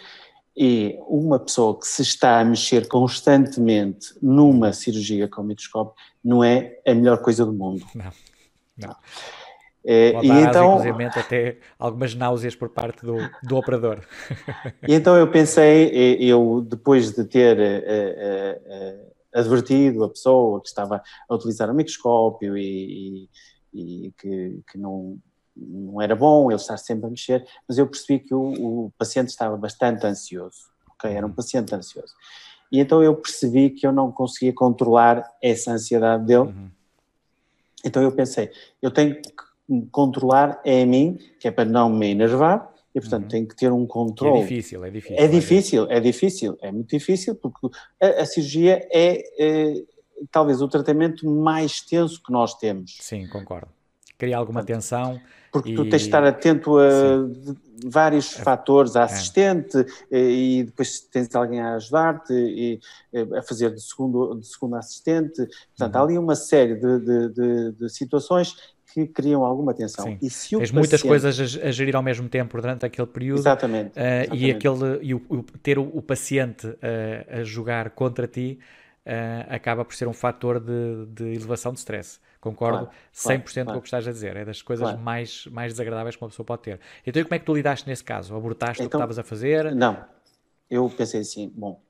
[0.56, 5.94] e uma pessoa que se está a mexer constantemente numa cirurgia com microscópio
[6.24, 7.86] não é a melhor coisa do mundo.
[7.94, 8.12] Não,
[8.76, 8.96] não.
[9.88, 14.00] É, e dar, então, inclusive, até algumas náuseas por parte do, do operador.
[14.86, 21.00] E então eu pensei, eu depois de ter uh, uh, advertido a pessoa que estava
[21.28, 23.28] a utilizar o microscópio e,
[23.72, 25.18] e, e que, que não,
[25.56, 29.28] não era bom ele estar sempre a mexer, mas eu percebi que o, o paciente
[29.28, 31.12] estava bastante ansioso, ok?
[31.12, 31.34] Era um uhum.
[31.36, 32.12] paciente ansioso.
[32.72, 36.40] E então eu percebi que eu não conseguia controlar essa ansiedade dele.
[36.40, 36.70] Uhum.
[37.84, 38.50] Então eu pensei,
[38.82, 39.46] eu tenho que
[39.90, 43.28] controlar é a mim, que é para não me enervar, e portanto uhum.
[43.28, 44.38] tem que ter um controle.
[44.38, 45.16] É difícil, é difícil.
[45.18, 47.68] É difícil, é difícil, é muito difícil, porque
[48.00, 49.82] a, a cirurgia é, é,
[50.30, 52.96] talvez o tratamento mais tenso que nós temos.
[53.00, 53.68] Sim, concordo.
[54.18, 55.20] Cria alguma portanto, tensão.
[55.52, 55.74] Porque e...
[55.74, 57.56] tu tens de estar atento a Sim.
[57.86, 58.42] vários é.
[58.42, 59.04] fatores, a é.
[59.04, 59.76] assistente,
[60.10, 60.18] é.
[60.18, 62.80] e depois tens alguém a ajudar-te, e
[63.36, 65.46] a fazer de segundo, de segundo assistente.
[65.76, 66.00] Portanto, uhum.
[66.00, 68.56] há ali uma série de, de, de, de situações
[68.96, 70.06] que criam alguma tensão.
[70.06, 70.18] Sim.
[70.22, 70.74] E se Tens paciente...
[70.74, 73.40] muitas coisas a, gerir ao mesmo tempo durante aquele período.
[73.40, 73.88] Exatamente.
[73.88, 74.44] Uh, exatamente.
[74.44, 78.58] E, aquele, e o, o ter o, o paciente uh, a jogar contra ti
[79.04, 82.18] uh, acaba por ser um fator de, de elevação de stress.
[82.40, 84.34] Concordo claro, 100% claro, com o que estás a dizer.
[84.34, 85.02] É das coisas claro.
[85.02, 86.80] mais, mais desagradáveis que uma pessoa pode ter.
[87.06, 88.34] Então, como é que tu lidaste nesse caso?
[88.34, 89.74] Abortaste então, o que então, estavas a fazer?
[89.74, 90.02] Não.
[90.70, 91.82] Eu pensei assim, bom,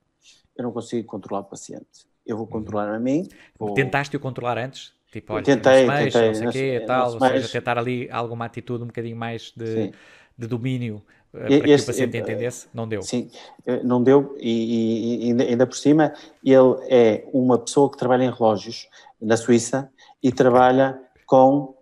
[0.57, 2.09] eu não consigo controlar o paciente.
[2.26, 2.52] Eu vou uhum.
[2.52, 3.28] controlar a mim.
[3.57, 3.74] Vou...
[3.74, 4.95] Tentaste-o controlar antes?
[5.17, 8.85] Tipo, olha, tentei, meios, tentei, não sei quê, tal, ou seja, tentar ali alguma atitude
[8.85, 9.91] um bocadinho mais de,
[10.37, 11.03] de domínio
[11.33, 13.01] uh, para que o paciente entendesse, não deu.
[13.01, 13.31] Sim,
[13.64, 16.12] eh, não deu e, e, ainda, ainda por cima
[16.45, 19.91] ele é uma pessoa que trabalha em relógios na Suíça
[20.23, 21.75] e trabalha com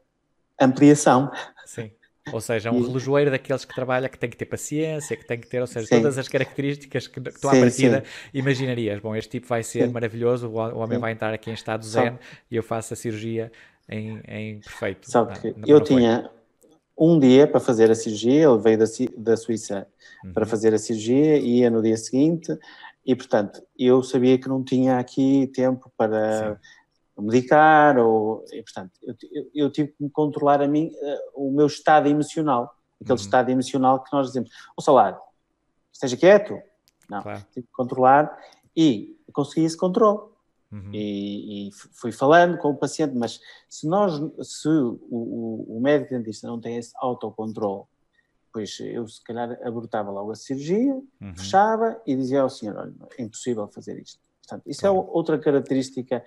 [0.60, 1.28] ampliação.
[1.66, 1.90] Sim.
[2.32, 5.46] Ou seja, um relojoeiro daqueles que trabalha que tem que ter paciência, que tem que
[5.46, 5.96] ter, ou seja, sim.
[5.96, 8.30] todas as características que, que tu sim, à partida sim.
[8.32, 8.98] imaginarias.
[9.00, 12.18] Bom, este tipo vai ser maravilhoso, o homem vai entrar aqui em estado zen
[12.50, 13.52] e eu faço a cirurgia
[13.88, 15.10] em, em perfeito.
[15.10, 16.30] Sabe que eu tinha
[16.96, 18.86] um dia para fazer a cirurgia, ele veio da,
[19.18, 19.86] da Suíça
[20.24, 20.32] uhum.
[20.32, 22.56] para fazer a cirurgia, ia no dia seguinte
[23.04, 26.58] e, portanto, eu sabia que não tinha aqui tempo para
[27.22, 31.52] medicar, ou, e, portanto, eu, eu, eu, tive que me controlar a mim uh, o
[31.52, 33.24] meu estado emocional, aquele uhum.
[33.24, 35.18] estado emocional que nós dizemos, o salário,
[35.92, 36.58] esteja quieto,
[37.08, 37.44] não, claro.
[37.52, 38.36] tive que controlar
[38.76, 40.32] e consegui esse controle.
[40.72, 40.90] Uhum.
[40.92, 46.14] E, e, fui falando com o paciente, mas se nós, se o, o, o médico
[46.14, 47.84] dentista não tem esse autocontrole,
[48.52, 51.36] pois eu se calhar abortava logo a cirurgia, uhum.
[51.36, 54.20] fechava e dizia ao senhor, olha, é impossível fazer isto.
[54.40, 55.06] Portanto, isso é claro.
[55.06, 56.24] é outra característica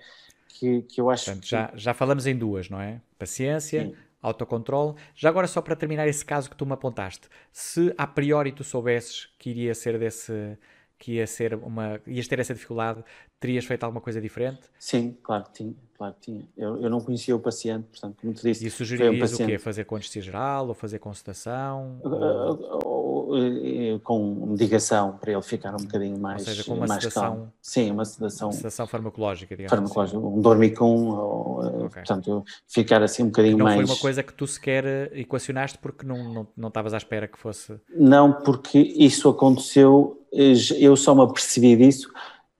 [0.58, 1.50] que, que eu acho Portanto, que...
[1.50, 3.00] já, já falamos em duas, não é?
[3.18, 3.94] Paciência, Sim.
[4.20, 4.94] autocontrole.
[5.14, 8.64] Já agora, só para terminar esse caso que tu me apontaste, se a priori tu
[8.64, 10.58] soubesses que iria ser desse
[10.98, 13.04] que ia ser uma ias ter essa dificuldade,
[13.40, 14.60] terias feito alguma coisa diferente?
[14.78, 16.48] Sim, claro que tinha, claro que tinha.
[16.56, 18.66] Eu, eu não conhecia o paciente, portanto, como te disse.
[18.66, 19.58] E sugeririas um o quê?
[19.58, 22.00] Fazer com anestesia geral ou fazer constatação?
[22.04, 22.58] Uh, ou...
[22.84, 26.40] ou, ou, com medicação para ele ficar um bocadinho mais.
[26.40, 27.22] Ou seja, com uma sedação.
[27.22, 27.52] Calmo.
[27.60, 28.52] Sim, uma sedação.
[28.52, 29.70] Sedação farmacológica, digamos.
[29.70, 30.26] Farmacológica, assim.
[30.26, 32.02] um dormicum, ou, okay.
[32.02, 33.78] portanto, ficar assim um bocadinho não mais.
[33.78, 37.28] Não foi uma coisa que tu sequer equacionaste porque não, não, não estavas à espera
[37.28, 37.78] que fosse.
[37.94, 42.10] Não, porque isso aconteceu, eu só me apercebi disso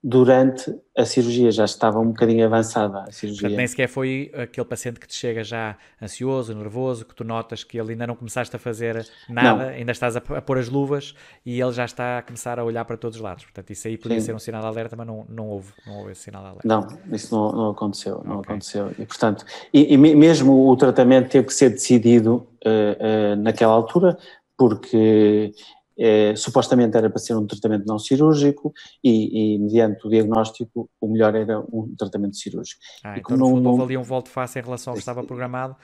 [0.03, 3.43] durante a cirurgia, já estava um bocadinho avançada a cirurgia.
[3.43, 7.65] Portanto, nem sequer foi aquele paciente que te chega já ansioso, nervoso, que tu notas
[7.65, 9.71] que ele ainda não começaste a fazer nada, não.
[9.71, 12.85] ainda estás a, a, pôr as luvas e ele já está a começar a olhar
[12.85, 13.45] para todos os lados.
[13.45, 14.27] Portanto, isso aí podia Sim.
[14.27, 16.69] ser um sinal de alerta, mas não, não, houve, não houve esse sinal de alerta.
[16.69, 18.53] Não, isso não, não aconteceu, não okay.
[18.53, 18.93] aconteceu.
[18.99, 19.45] E, portanto,
[19.75, 24.17] e, e, mesmo o tratamento teve que ser decidido uh, uh, naquela altura,
[24.57, 25.53] porque
[25.99, 28.73] é, supostamente era para ser um tratamento não cirúrgico
[29.03, 32.81] e, e, mediante o diagnóstico, o melhor era um tratamento cirúrgico.
[33.05, 35.25] Ah, e então, no fundo, não, houve ali um volte-face em relação ao que estava
[35.25, 35.77] programado?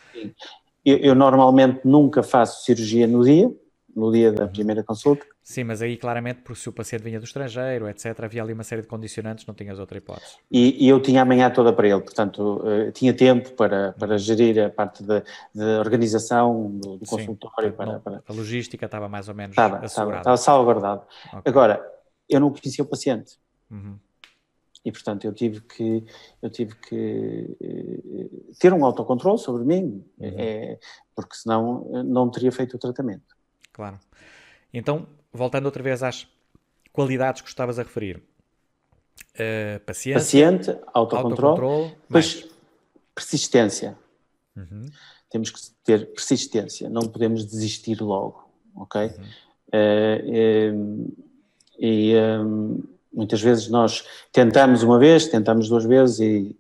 [0.85, 3.51] Eu, eu, normalmente nunca faço cirurgia no dia,
[3.95, 5.25] no dia da primeira consulta.
[5.43, 8.65] Sim, mas aí claramente, porque se o paciente vinha do estrangeiro, etc., havia ali uma
[8.65, 10.37] série de condicionantes, não tinhas outra hipótese.
[10.51, 14.19] E, e eu tinha a manhã toda para ele, portanto, uh, tinha tempo para, para
[14.19, 15.23] gerir a parte da
[15.81, 17.71] organização do, do consultório.
[17.71, 19.87] Sim, para, não, para, A logística estava mais ou menos estava, assegurada.
[19.87, 21.03] Estava, estava salvaguardado.
[21.29, 21.43] Okay.
[21.45, 21.95] Agora,
[22.29, 23.39] eu não conhecia o paciente.
[23.71, 23.99] Uhum.
[24.85, 26.05] E, portanto, eu tive que,
[26.43, 30.35] eu tive que uh, ter um autocontrole sobre mim, uhum.
[30.37, 30.79] é,
[31.17, 33.35] porque senão eh, não teria feito o tratamento.
[33.75, 33.99] Claro.
[34.73, 36.27] Então, voltando outra vez às
[36.93, 38.23] qualidades que estavas a referir.
[39.35, 42.49] Uh, paciência, Paciente, autocontrole, autocontrole depois
[43.15, 43.99] persistência.
[44.57, 44.87] Uhum.
[45.29, 49.03] Temos que ter persistência, não podemos desistir logo, ok?
[49.03, 49.25] Uhum.
[49.75, 51.13] Uh,
[51.77, 52.15] e
[53.13, 56.57] muitas vezes nós tentamos uma vez, tentamos duas vezes e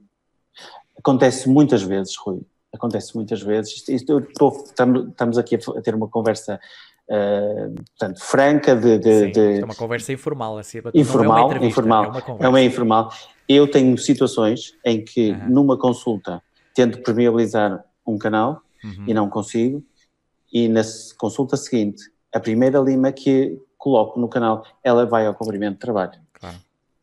[0.98, 2.42] acontece muitas vezes, Rui,
[2.72, 3.76] acontece muitas vezes.
[3.76, 6.60] Isto, isto, estou, estamos aqui a ter uma conversa
[7.08, 12.04] Uh, portanto, franca de, de, Sim, de, é uma conversa informal, assim, informal, é informal,
[12.04, 13.12] é uma, é uma, informal.
[13.46, 15.50] Eu tenho situações em que uhum.
[15.50, 16.42] numa consulta
[16.74, 19.04] tento permeabilizar um canal uhum.
[19.06, 19.84] e não consigo,
[20.52, 20.80] e na
[21.18, 22.02] consulta seguinte,
[22.32, 26.18] a primeira lima que coloco no canal, ela vai ao comprimento de trabalho.
[26.32, 26.56] Claro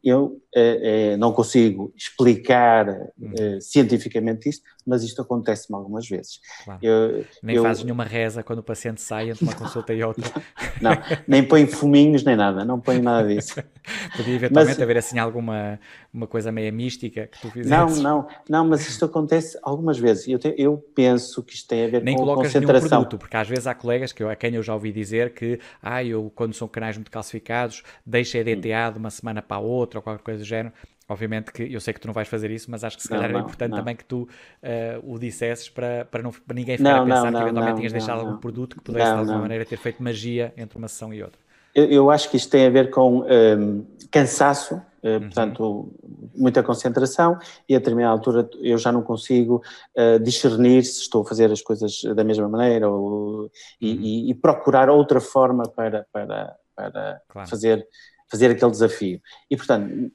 [0.04, 6.40] eu eh, eh, não consigo explicar eh, cientificamente isto, mas isto acontece-me algumas vezes.
[6.66, 6.80] Claro.
[6.82, 7.64] Eu, nem eu...
[7.64, 10.30] fazes nenhuma reza quando o paciente sai entre uma consulta e outra.
[10.82, 10.92] Não,
[11.28, 13.62] nem põe fuminhos nem nada, não põe nada disso.
[14.18, 15.80] Podia eventualmente mas, haver assim alguma
[16.14, 17.70] uma coisa meio mística que tu fizesses.
[17.70, 20.28] Não, não, não, mas isto acontece algumas vezes.
[20.28, 22.80] Eu, te, eu penso que isto tem a ver nem com colocas concentração.
[22.80, 25.34] Nenhum produto, porque às vezes há colegas que eu, a quem eu já ouvi dizer
[25.34, 29.60] que ah, eu quando são canais muito calcificados deixo EDTA de uma semana para a
[29.60, 30.74] outra ou qualquer coisa do género.
[31.08, 33.30] Obviamente que eu sei que tu não vais fazer isso, mas acho que se calhar
[33.30, 33.80] não, era importante não.
[33.80, 37.38] também que tu uh, o dissesses para, para, não, para ninguém ficar a pensar que
[37.38, 40.88] eventualmente tinhas deixado algum produto que pudesse de alguma maneira ter feito magia entre uma
[40.88, 41.40] sessão e outra.
[41.76, 45.20] Eu, eu acho que isto tem a ver com um, ehm, cansaço, uh, uhum.
[45.22, 45.94] portanto,
[46.36, 47.38] muita concentração,
[47.68, 49.62] e a determinada altura eu já não consigo
[49.98, 54.02] uh, discernir se estou a fazer as coisas da mesma maneira ou, e, uhum.
[54.02, 57.50] e, e, procurar outra forma para, para, para claro.
[57.50, 57.88] fazer
[58.32, 59.22] fazer aquele desafio.
[59.50, 60.10] E, portanto,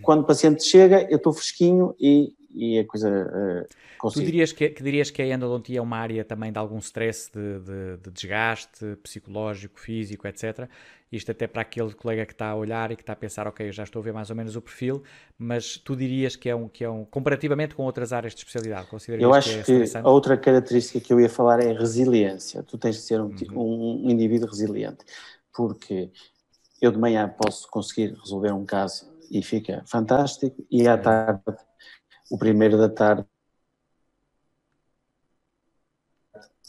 [0.00, 4.24] quando o paciente chega, eu estou fresquinho e, e a coisa uh, consigo.
[4.24, 7.30] Tu dirias que, que, dirias que a endodontia é uma área também de algum stress,
[7.30, 10.66] de, de, de, desgaste psicológico, físico, etc.
[11.12, 13.68] Isto até para aquele colega que está a olhar e que está a pensar, ok,
[13.68, 15.02] eu já estou a ver mais ou menos o perfil,
[15.36, 18.88] mas tu dirias que é um, que é um comparativamente com outras áreas de especialidade,
[19.18, 22.62] eu acho que, é que a outra característica que eu ia falar é a resiliência.
[22.62, 24.06] Tu tens de ser um, uhum.
[24.06, 25.04] um indivíduo resiliente,
[25.52, 26.10] porque
[26.80, 31.42] eu de manhã posso conseguir resolver um caso e fica fantástico, e à tarde,
[32.30, 33.24] o primeiro da tarde,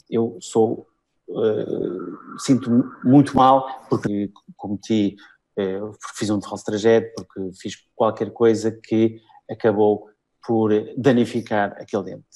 [0.08, 0.86] eu sou,
[1.28, 2.70] uh, sinto
[3.02, 5.16] muito mal porque cometi,
[5.58, 10.08] uh, fiz um falso trajeto, porque fiz qualquer coisa que acabou
[10.46, 12.26] por danificar aquele dente.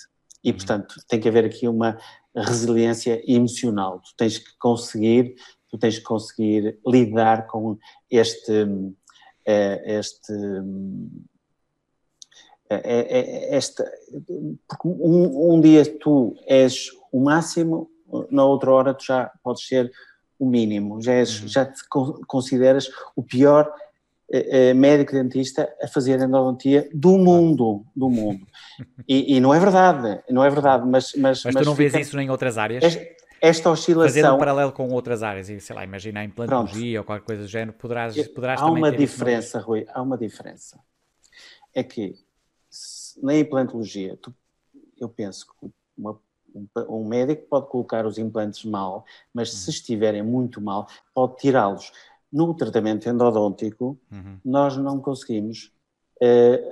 [0.43, 0.57] E, uhum.
[0.57, 1.99] portanto, tem que haver aqui uma
[2.35, 4.01] resiliência emocional.
[4.01, 5.35] Tu tens que conseguir
[5.77, 7.79] tu tens que conseguir lidar com
[8.11, 8.66] este,
[9.45, 10.33] eh, este
[12.70, 13.85] eh, eh, esta,
[14.68, 17.89] porque um, um, dia tu és o máximo,
[18.31, 19.91] na outra hora tu já podes ser
[20.39, 21.49] o mínimo, já, és, uhum.
[21.49, 21.81] já te
[22.27, 23.72] consideras o pior
[24.74, 28.45] médico dentista a fazer endodontia do mundo, do mundo.
[29.09, 31.14] E, e, não é verdade, não é verdade, mas...
[31.14, 32.83] Mas, mas tu não fica, vês isso em outras áreas?
[33.41, 34.09] Esta oscilação.
[34.09, 36.99] Fazendo um paralelo com outras áreas, e sei lá, imagina a implantologia Pronto.
[36.99, 40.78] ou qualquer coisa do género, poderás, poderás há uma diferença, Rui, há uma diferença.
[41.74, 42.14] É que
[43.22, 44.34] na implantologia, tu,
[44.99, 46.18] eu penso que uma,
[46.55, 49.59] um, um, médico pode colocar os implantes mal, mas uhum.
[49.59, 51.93] se estiverem muito mal, pode tirá-los.
[52.32, 54.39] No tratamento endodôntico, uhum.
[54.45, 55.72] nós não conseguimos
[56.20, 56.68] uh,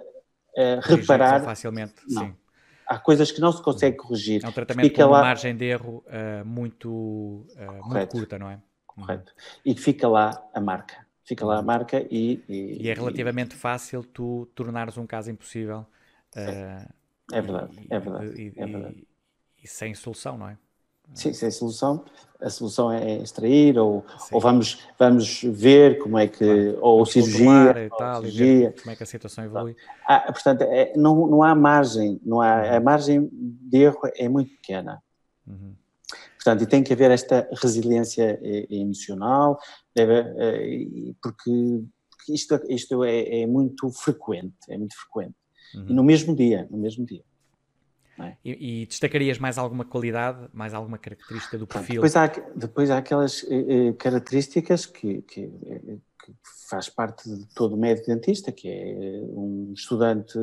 [0.59, 1.43] uh, reparar.
[1.45, 2.27] Facilmente, não.
[2.27, 2.35] sim
[2.87, 4.45] há coisas que não se consegue corrigir.
[4.45, 5.24] É um tratamento fica com uma lá...
[5.24, 8.61] margem de erro uh, muito, uh, muito curta, não é?
[8.87, 9.35] Correto.
[9.64, 11.05] E fica lá a marca.
[11.24, 12.43] fica lá a marca e...
[12.49, 13.59] E, e é relativamente e...
[13.59, 15.87] fácil tu tornares um caso impossível.
[16.35, 16.95] É, uh,
[17.32, 18.41] é verdade, é verdade.
[18.41, 19.07] E, é verdade.
[19.62, 20.59] e sem solução, não é?
[21.13, 22.05] Sim, sem solução.
[22.41, 26.77] A solução é extrair ou, ou vamos, vamos ver como é que.
[26.81, 27.87] Ou vamos cirurgia.
[27.87, 28.75] E tal, cirurgia.
[28.81, 29.77] como é que a situação evolui.
[30.07, 32.21] Ah, portanto, é, não, não há margem.
[32.25, 32.85] Não há, a uhum.
[32.85, 35.03] margem de erro é muito pequena.
[35.47, 35.75] Uhum.
[36.45, 39.59] Portanto, e tem que haver esta resiliência eh, emocional,
[39.95, 41.85] deve, eh, porque,
[42.29, 45.35] isto, isto é, é, muito frequente, é muito frequente.
[45.75, 45.87] Uhum.
[45.89, 47.25] E no mesmo dia, no mesmo dia.
[48.19, 48.37] É?
[48.45, 51.97] E, e, destacarias mais alguma qualidade, mais alguma característica do perfil?
[51.97, 56.33] Depois há, depois há aquelas eh, eh características que, que, eh, que,
[56.69, 60.39] faz parte de todo médico dentista, que é um estudante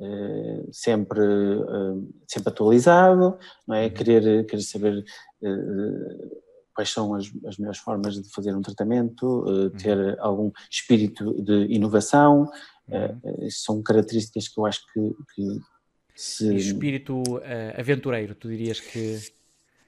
[0.00, 3.36] eh, sempre, eh, sempre atualizado,
[3.66, 3.86] não é?
[3.86, 3.90] Uhum.
[3.90, 5.04] Querer, querer saber
[5.42, 6.38] eh,
[6.72, 9.70] quais são as, as melhores formas de fazer um tratamento, uhum.
[9.70, 12.48] ter algum espírito de inovação,
[12.88, 13.50] uhum.
[13.50, 15.00] são características que eu acho que,
[15.34, 15.60] que
[16.18, 16.52] se...
[16.56, 19.20] espírito uh, aventureiro, tu dirias que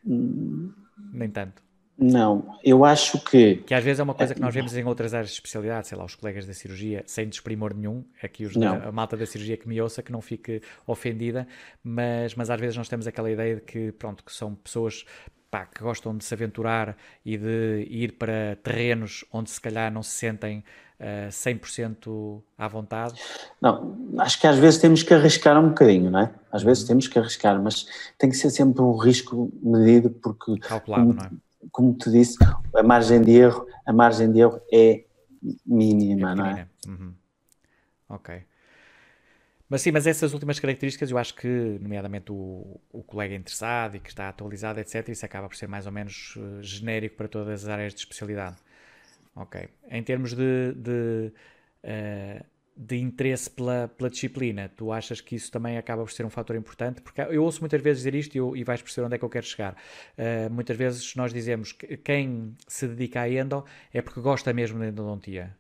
[0.07, 0.73] hum...
[1.13, 1.61] nem tanto?
[1.99, 3.57] Não, eu acho que.
[3.57, 5.99] Que às vezes é uma coisa que nós vemos em outras áreas de especialidade, sei
[5.99, 9.57] lá, os colegas da cirurgia, sem desprimor nenhum, aqui os da, a malta da cirurgia
[9.57, 11.49] que me ouça, que não fique ofendida,
[11.83, 15.05] mas, mas às vezes nós temos aquela ideia de que, pronto, que são pessoas
[15.51, 20.03] pá, que gostam de se aventurar e de ir para terrenos onde se calhar não
[20.03, 20.65] se sentem
[21.01, 23.21] uh, eh, 100% à vontade?
[23.61, 26.35] Não, acho que às vezes temos que arriscar um bocadinho, não é?
[26.53, 26.89] Às vezes uhum.
[26.89, 27.87] temos que arriscar, mas
[28.19, 30.59] tem que ser sempre um risco medido porque...
[30.59, 31.31] Calculado, como, não é?
[31.73, 32.39] Como te disse,
[32.75, 35.05] a margem de erro, a margem de erro é
[35.67, 36.69] mínima, é não é?
[36.87, 37.15] Uhum.
[38.09, 38.43] Ok.
[39.71, 41.47] Mas sim, mas essas últimas características eu acho que,
[41.81, 45.87] nomeadamente o, o colega interessado e que está atualizado, etc., isso acaba por ser mais
[45.87, 48.57] ou menos uh, genérico para todas as áreas de especialidade.
[49.35, 49.69] Ok.
[49.89, 51.33] Em termos de, de,
[51.85, 52.45] uh,
[52.77, 56.57] de interesse pela, pela, disciplina, tu achas que isso também acaba por ser um fator
[56.57, 57.01] importante?
[57.01, 59.25] Porque eu ouço muitas vezes dizer isto e, eu, e vais perceber onde é que
[59.25, 59.77] eu quero chegar.
[60.19, 64.81] Uh, muitas vezes nós dizemos que quem se dedica a endo é porque gosta mesmo
[64.81, 65.57] de endodontia.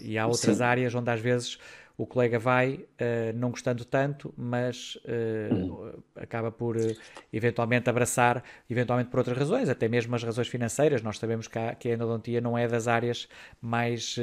[0.00, 0.62] e há outras Sim.
[0.62, 1.58] áreas onde às vezes
[1.96, 5.92] o colega vai uh, não gostando tanto, mas uh, uhum.
[6.16, 6.96] acaba por uh,
[7.32, 11.02] eventualmente abraçar, eventualmente por outras razões, até mesmo as razões financeiras.
[11.02, 13.28] Nós sabemos que a, que a endodontia não é das áreas
[13.60, 14.16] mais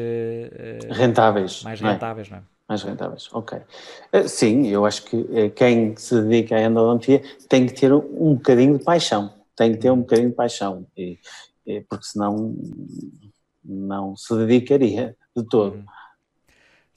[0.90, 1.64] rentáveis.
[1.64, 2.42] Mais rentáveis, não é?
[2.42, 2.50] Não é?
[2.68, 3.60] Mais rentáveis, ok.
[4.28, 8.84] Sim, eu acho que quem se dedica à endodontia tem que ter um bocadinho de
[8.84, 11.18] paixão, tem que ter um bocadinho de paixão, e,
[11.66, 12.56] e, porque senão
[13.64, 15.78] não se dedicaria de todo.
[15.78, 15.86] Uhum.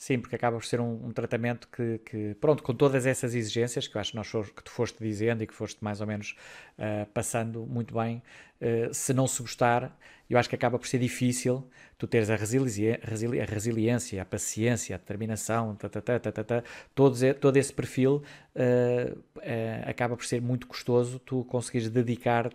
[0.03, 3.87] Sim, porque acaba por ser um, um tratamento que, que, pronto, com todas essas exigências
[3.87, 6.09] que eu acho que, nós for, que tu foste dizendo e que foste mais ou
[6.09, 6.35] menos
[6.77, 8.21] uh, passando muito bem,
[8.61, 9.97] uh, se não se gostar,
[10.29, 11.65] eu acho que acaba por ser difícil
[11.97, 16.65] tu teres a, resili a resiliência, a paciência, a determinação, ta, ta, ta,
[16.97, 18.25] todo, todo esse perfil
[18.57, 19.23] uh,
[19.87, 22.51] acaba por ser muito custoso tu conseguires dedicar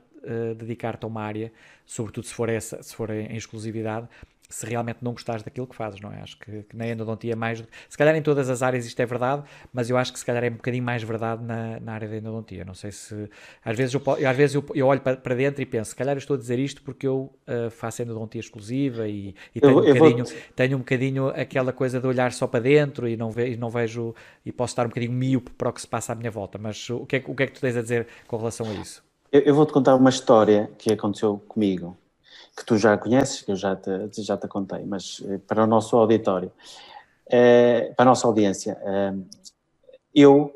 [0.57, 1.53] dedicar-te a uma área,
[1.85, 4.09] sobretudo se for, essa, se for em exclusividade,
[4.49, 6.21] se realmente não gostares daquilo que fazes, não é?
[6.21, 7.63] Acho que, que na endodontia é mais.
[7.89, 9.43] Se calhar em todas as áreas isto é verdade,
[9.73, 12.17] mas eu acho que se calhar é um bocadinho mais verdade na, na área da
[12.17, 12.63] endodontia.
[12.63, 13.29] Não sei se.
[13.63, 16.15] Às vezes eu, às vezes eu, eu olho para, para dentro e penso, se calhar
[16.15, 19.93] eu estou a dizer isto porque eu uh, faço endodontia exclusiva e, e tenho, eu,
[19.95, 20.33] um bocadinho, vou...
[20.55, 23.69] tenho um bocadinho aquela coisa de olhar só para dentro e não, ve, e não
[23.69, 24.15] vejo.
[24.45, 26.57] e posso estar um bocadinho míope para o que se passa à minha volta.
[26.57, 28.73] Mas o que é, o que, é que tu tens a dizer com relação a
[28.73, 29.03] isso?
[29.31, 31.97] Eu, eu vou-te contar uma história que aconteceu comigo
[32.57, 33.91] que tu já conheces, que eu já te,
[34.23, 36.51] já te contei, mas eh, para o nosso auditório,
[37.29, 39.13] eh, para a nossa audiência, eh,
[40.15, 40.51] eu,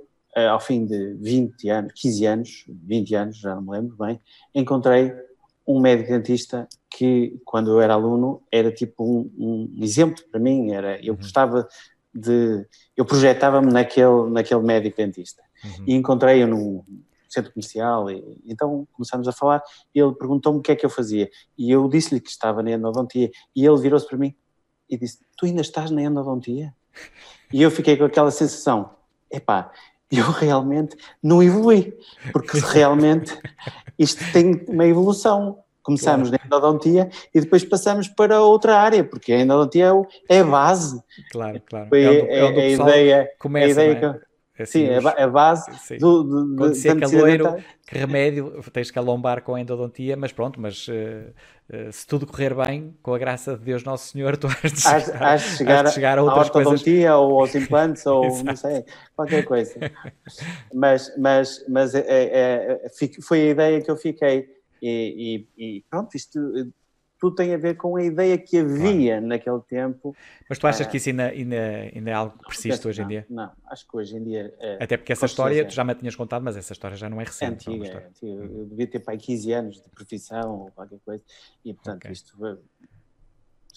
[0.50, 4.20] ao fim de 20 anos, 15 anos, 20 anos, já não me lembro bem,
[4.56, 5.14] encontrei
[5.68, 10.72] um médico dentista que, quando eu era aluno, era tipo um, um exemplo para mim,
[10.72, 11.20] era, eu uhum.
[11.20, 11.68] gostava
[12.12, 12.66] de,
[12.98, 15.44] eu projetava-me naquele, naquele médico dentista.
[15.64, 15.86] Uhum.
[15.86, 16.84] E encontrei-o num,
[17.34, 19.62] centro comercial, e, então começámos a falar,
[19.94, 22.72] e ele perguntou-me o que é que eu fazia, e eu disse-lhe que estava na
[22.72, 24.36] endodontia, e ele virou-se para mim
[24.90, 26.74] e disse, tu ainda estás na endodontia?
[27.54, 28.92] E eu fiquei com aquela sensação,
[29.32, 29.72] epá,
[30.12, 31.98] eu realmente não evolui,
[32.34, 33.38] porque realmente
[33.98, 35.60] isto tem uma evolução.
[35.82, 36.44] Começamos claro.
[36.44, 39.92] na endodontia e depois passamos para outra área, porque a endodontia
[40.30, 41.02] é, a base.
[41.32, 41.90] Claro, claro.
[41.90, 43.96] Foi é, é, a ideia, começa, a ideia é?
[43.96, 44.26] que,
[44.62, 45.98] Assim, sim, a, base sim.
[45.98, 47.56] do, do, Quando se é caloiro,
[47.88, 52.26] que remédio, tens que alombar com a endodontia, mas pronto, mas uh, uh, se tudo
[52.26, 55.84] correr bem, com a graça de Deus Nosso Senhor, tu has de chegar, has, chegar,
[55.84, 56.84] de chegar a outras coisas.
[56.86, 58.86] ou aos implantes, ou não sei,
[59.16, 59.74] qualquer coisa.
[60.74, 62.90] Mas, mas, mas é, é, é
[63.22, 64.48] foi a ideia que eu fiquei
[64.82, 66.40] e, e, e pronto, isto
[67.22, 69.28] tudo tem a ver com a ideia que havia claro.
[69.28, 70.16] naquele tempo.
[70.50, 71.56] Mas tu achas que isso ainda, ainda,
[71.94, 73.26] ainda é algo que persiste hoje não, em dia?
[73.30, 74.52] Não, acho que hoje em dia.
[74.60, 77.22] É, Até porque essa história, tu já me tinhas contado, mas essa história já não
[77.22, 77.70] é recente.
[77.70, 78.44] É antiga, é antiga.
[78.44, 81.24] Eu devia ter pai 15 anos de profissão ou qualquer coisa,
[81.64, 82.12] e portanto okay.
[82.12, 82.36] isto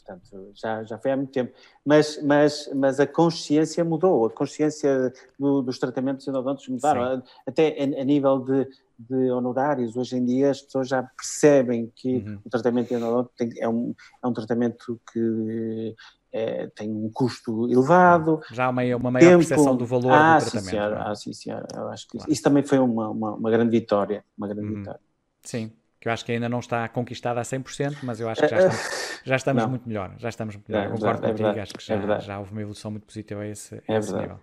[0.04, 1.52] portanto, já, já foi há muito tempo.
[1.84, 7.22] Mas, mas, mas a consciência mudou, a consciência do, dos tratamentos endodônticos mudaram, Sim.
[7.46, 8.68] até a, a, nível de,
[8.98, 9.96] de honorários.
[9.96, 12.38] Hoje em dia as pessoas já percebem que uhum.
[12.44, 15.94] o tratamento endodôntico tem, é, um, é um tratamento que
[16.32, 18.40] é, tem um custo elevado.
[18.52, 19.38] Já há uma, uma maior tempo.
[19.38, 20.64] percepção do valor ah, do tratamento.
[20.64, 21.10] Sim, senhora, é?
[21.10, 21.66] Ah, sim, senhora.
[21.74, 22.32] Eu acho que claro.
[22.32, 24.24] isso também foi uma, uma, uma grande vitória.
[24.36, 24.78] Uma grande uhum.
[24.78, 25.00] vitória.
[25.42, 25.72] Sim
[26.04, 28.58] que eu acho que ainda não está conquistada a 100%, mas eu acho que já
[28.68, 30.14] estamos, já estamos muito melhor.
[30.18, 30.86] Já estamos muito melhor.
[30.86, 33.40] É concordo é contigo, verdade, acho que já, é já houve uma evolução muito positiva
[33.40, 34.38] a esse, a é esse nível.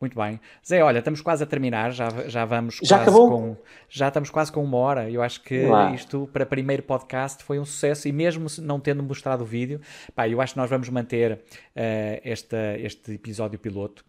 [0.00, 0.40] Muito bem.
[0.66, 3.30] Zé, olha, estamos quase a terminar, já, já vamos já quase acabou?
[3.30, 3.56] com.
[3.86, 5.10] Já estamos quase com uma hora.
[5.10, 9.44] Eu acho que isto, para primeiro podcast, foi um sucesso e mesmo não tendo mostrado
[9.44, 9.78] o vídeo,
[10.14, 11.40] pá, eu acho que nós vamos manter uh,
[12.24, 14.02] esta, este episódio piloto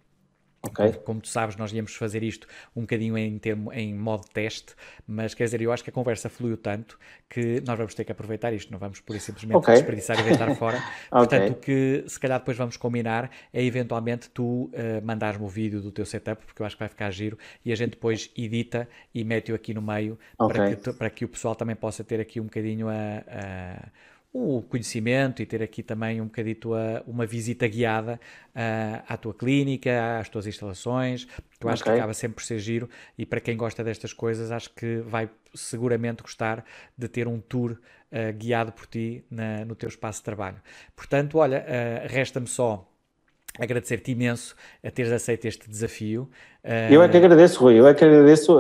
[0.64, 0.94] Okay.
[1.04, 4.76] Como, tu sabes, nós íamos fazer isto um bocadinho em, termo, em modo teste,
[5.08, 8.12] mas quer dizer, eu acho que a conversa fluiu tanto que nós vamos ter que
[8.12, 9.74] aproveitar isto, não vamos por isso simplesmente okay.
[9.76, 10.80] desperdiçar e deitar fora.
[11.10, 11.52] Portanto, okay.
[11.52, 14.72] o que se calhar depois vamos combinar é eventualmente tu uh,
[15.04, 17.76] mandares-me o vídeo do teu setup, porque eu acho que vai ficar giro, e a
[17.76, 21.76] gente depois edita e mete-o aqui no meio para, que, para que o pessoal também
[21.76, 23.90] possa ter aqui um bocadinho a, a
[24.34, 28.20] o conhecimento e ter aqui também um bocadito a, uma visita guiada
[28.56, 31.26] uh, à tua clínica, às tuas instalações,
[31.60, 31.94] que eu acho okay.
[31.94, 35.30] que acaba sempre por ser giro e para quem gosta destas coisas acho que vai
[35.54, 36.64] seguramente gostar
[36.98, 40.62] de ter um tour uh, guiado por ti na, no teu espaço de trabalho.
[40.96, 42.88] Portanto, olha, uh, resta-me só
[43.60, 46.30] agradecer-te imenso a teres aceito este desafio.
[46.64, 48.56] Eu é que agradeço, Rui, eu é que agradeço,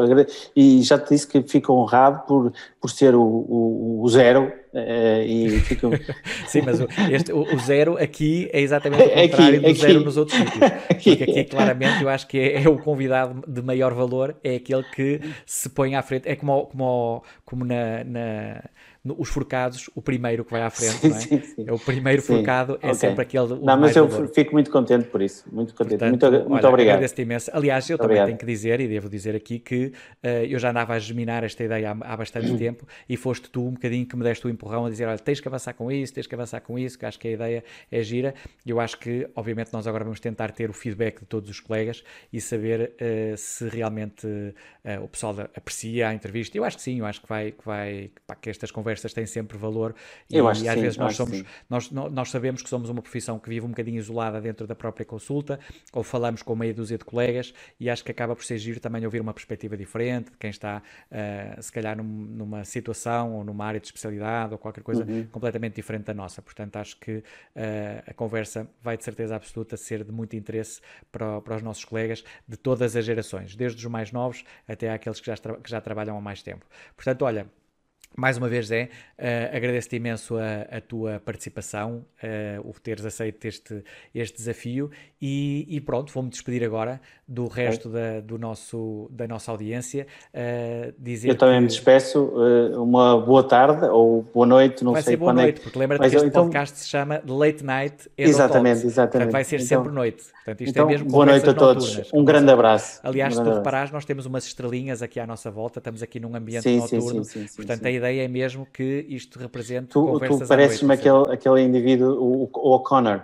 [0.55, 5.21] e já te disse que fico honrado por, por ser o, o, o zero Uh,
[5.25, 5.89] e fico...
[6.47, 9.81] Sim, mas o, este, o, o, zero aqui é exatamente o contrário aqui, do aqui.
[9.81, 10.63] zero nos outros sítios.
[10.89, 11.15] Aqui.
[11.17, 14.83] Porque aqui, claramente, eu acho que é, é, o convidado de maior valor, é aquele
[14.83, 18.63] que se põe à frente, é como, como, como na, na
[19.03, 21.11] os forcados, o primeiro que vai à frente, sim, é?
[21.11, 21.65] Sim, sim.
[21.67, 22.93] É o primeiro forcado, é okay.
[22.93, 23.55] sempre aquele.
[23.55, 24.27] Não, mas eu valor.
[24.27, 25.43] fico muito contente por isso.
[25.51, 25.97] Muito contente.
[25.97, 26.93] Portanto, muito, muito olha, obrigado.
[26.93, 27.49] Agradeço-te imenso.
[27.51, 29.87] Aliás, eu também tenho que dizer, e devo dizer aqui, que
[30.23, 33.67] uh, eu já andava a germinar esta ideia há, há bastante tempo e foste tu
[33.67, 36.13] um bocadinho que me deste o empurrão a dizer: olha, tens que avançar com isso,
[36.13, 38.33] tens que avançar com isso, que acho que a ideia é gira.
[38.65, 42.03] Eu acho que, obviamente, nós agora vamos tentar ter o feedback de todos os colegas
[42.31, 46.57] e saber uh, se realmente uh, o pessoal aprecia a entrevista.
[46.57, 49.25] Eu acho que sim, eu acho que vai, que, vai, pá, que estas conversas têm
[49.25, 49.95] sempre valor valor
[50.29, 53.49] e, e às sim, vezes nós somos nós, nós sabemos que somos uma profissão que
[53.49, 55.59] vive um bocadinho isolada dentro da própria consulta
[55.93, 59.03] ou falamos com meia dúzia de colegas e acho que acaba por ser giro também
[59.03, 63.65] ouvir uma perspectiva diferente de quem está uh, se calhar num, numa situação ou numa
[63.65, 65.25] área de especialidade ou qualquer coisa uhum.
[65.31, 67.23] completamente diferente da nossa portanto acho que uh,
[68.05, 70.79] a conversa vai de certeza absoluta ser de muito interesse
[71.11, 75.19] para, para os nossos colegas de todas as gerações desde os mais novos até aqueles
[75.19, 76.63] que já, que já trabalham há mais tempo
[76.95, 77.47] portanto olha
[78.15, 83.45] mais uma vez, Zé, uh, agradeço-te imenso a, a, tua participação, uh, o teres aceito
[83.45, 83.83] este,
[84.13, 84.91] este desafio
[85.21, 90.05] e, e pronto, vou-me despedir agora do resto da, do nosso, da nossa audiência.
[90.33, 91.61] Uh, dizer Eu também que...
[91.61, 92.33] me despeço,
[92.75, 95.63] uma boa tarde ou boa noite, não vai sei ser boa quando é noite, é
[95.63, 96.43] porque lembra-te que este então...
[96.43, 99.11] podcast se chama Late Night Exatamente, exatamente.
[99.11, 100.23] Portanto, vai ser então, sempre noite.
[100.33, 102.99] Portanto, isto é então, é mesmo boa noite a todos, noturnas, um grande abraço.
[103.03, 106.19] Aliás, um se tu reparares, nós temos umas estrelinhas aqui à nossa volta, estamos aqui
[106.19, 109.89] num ambiente sim, noturno, sim, sim, sim, portanto a ideia é mesmo que isto represente
[109.89, 113.21] tu, conversas Tu pareces-me aquele, aquele indivíduo, o, o O'Connor.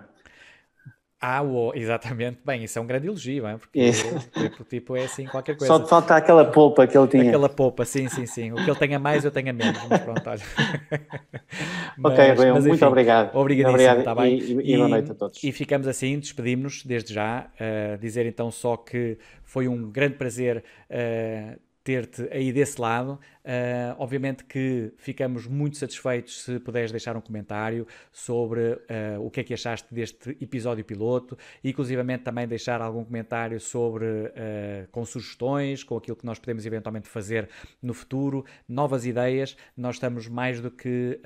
[1.19, 2.39] Ah, o, exatamente.
[2.45, 3.57] Bem, isso é um grande elogio, hein?
[3.57, 5.73] porque o tipo, tipo é assim qualquer coisa.
[5.73, 7.23] Só te falta aquela polpa que ele tinha.
[7.23, 8.51] Aquela polpa, sim, sim, sim.
[8.51, 9.81] O que ele tenha mais, eu tenha menos.
[9.89, 10.41] Mas pronto, olha.
[11.97, 13.35] mas, ok, bem, mas, enfim, muito obrigado.
[13.35, 14.37] Obrigadíssimo, obrigado tá bem?
[14.37, 15.43] E, e, e, boa noite a todos.
[15.43, 17.47] E ficamos assim, despedimos-nos desde já.
[17.59, 23.19] Uh, dizer então só que foi um grande prazer uh, ter-te aí desse lado.
[23.47, 29.39] Uh, obviamente que ficamos muito satisfeitos se puderes deixar um comentário sobre uh, o que
[29.39, 35.05] é que achaste deste episódio piloto, e inclusivamente também deixar algum comentário sobre uh, com
[35.05, 37.49] sugestões, com aquilo que nós podemos eventualmente fazer
[37.81, 39.55] no futuro, novas ideias.
[39.77, 41.21] Nós estamos mais do que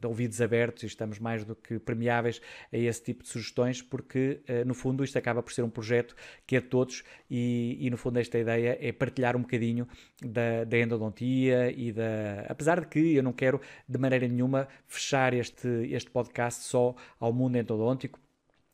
[0.00, 4.40] de ouvidos abertos e estamos mais do que permeáveis a esse tipo de sugestões, porque
[4.66, 6.14] no fundo isto acaba por ser um projeto
[6.46, 9.86] que é de todos e, e no fundo esta ideia é partilhar um bocadinho
[10.22, 12.44] da, da endodontia e da.
[12.48, 17.32] Apesar de que eu não quero de maneira nenhuma fechar este, este podcast só ao
[17.32, 18.18] mundo endodôntico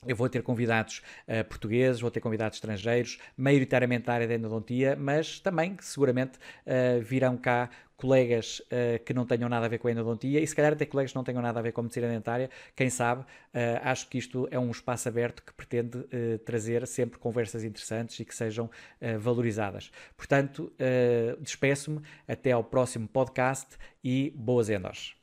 [0.05, 4.95] eu vou ter convidados uh, portugueses, vou ter convidados estrangeiros, maioritariamente da área da endodontia,
[4.95, 9.89] mas também, seguramente, uh, virão cá colegas uh, que não tenham nada a ver com
[9.89, 11.85] a endodontia e se calhar até colegas que não tenham nada a ver com a
[11.85, 13.27] medicina dentária, quem sabe, uh,
[13.83, 18.25] acho que isto é um espaço aberto que pretende uh, trazer sempre conversas interessantes e
[18.25, 18.71] que sejam
[19.19, 19.91] valorizadas.
[20.17, 20.73] Portanto,
[21.41, 25.17] despeço-me, até ao próximo podcast e boas endos.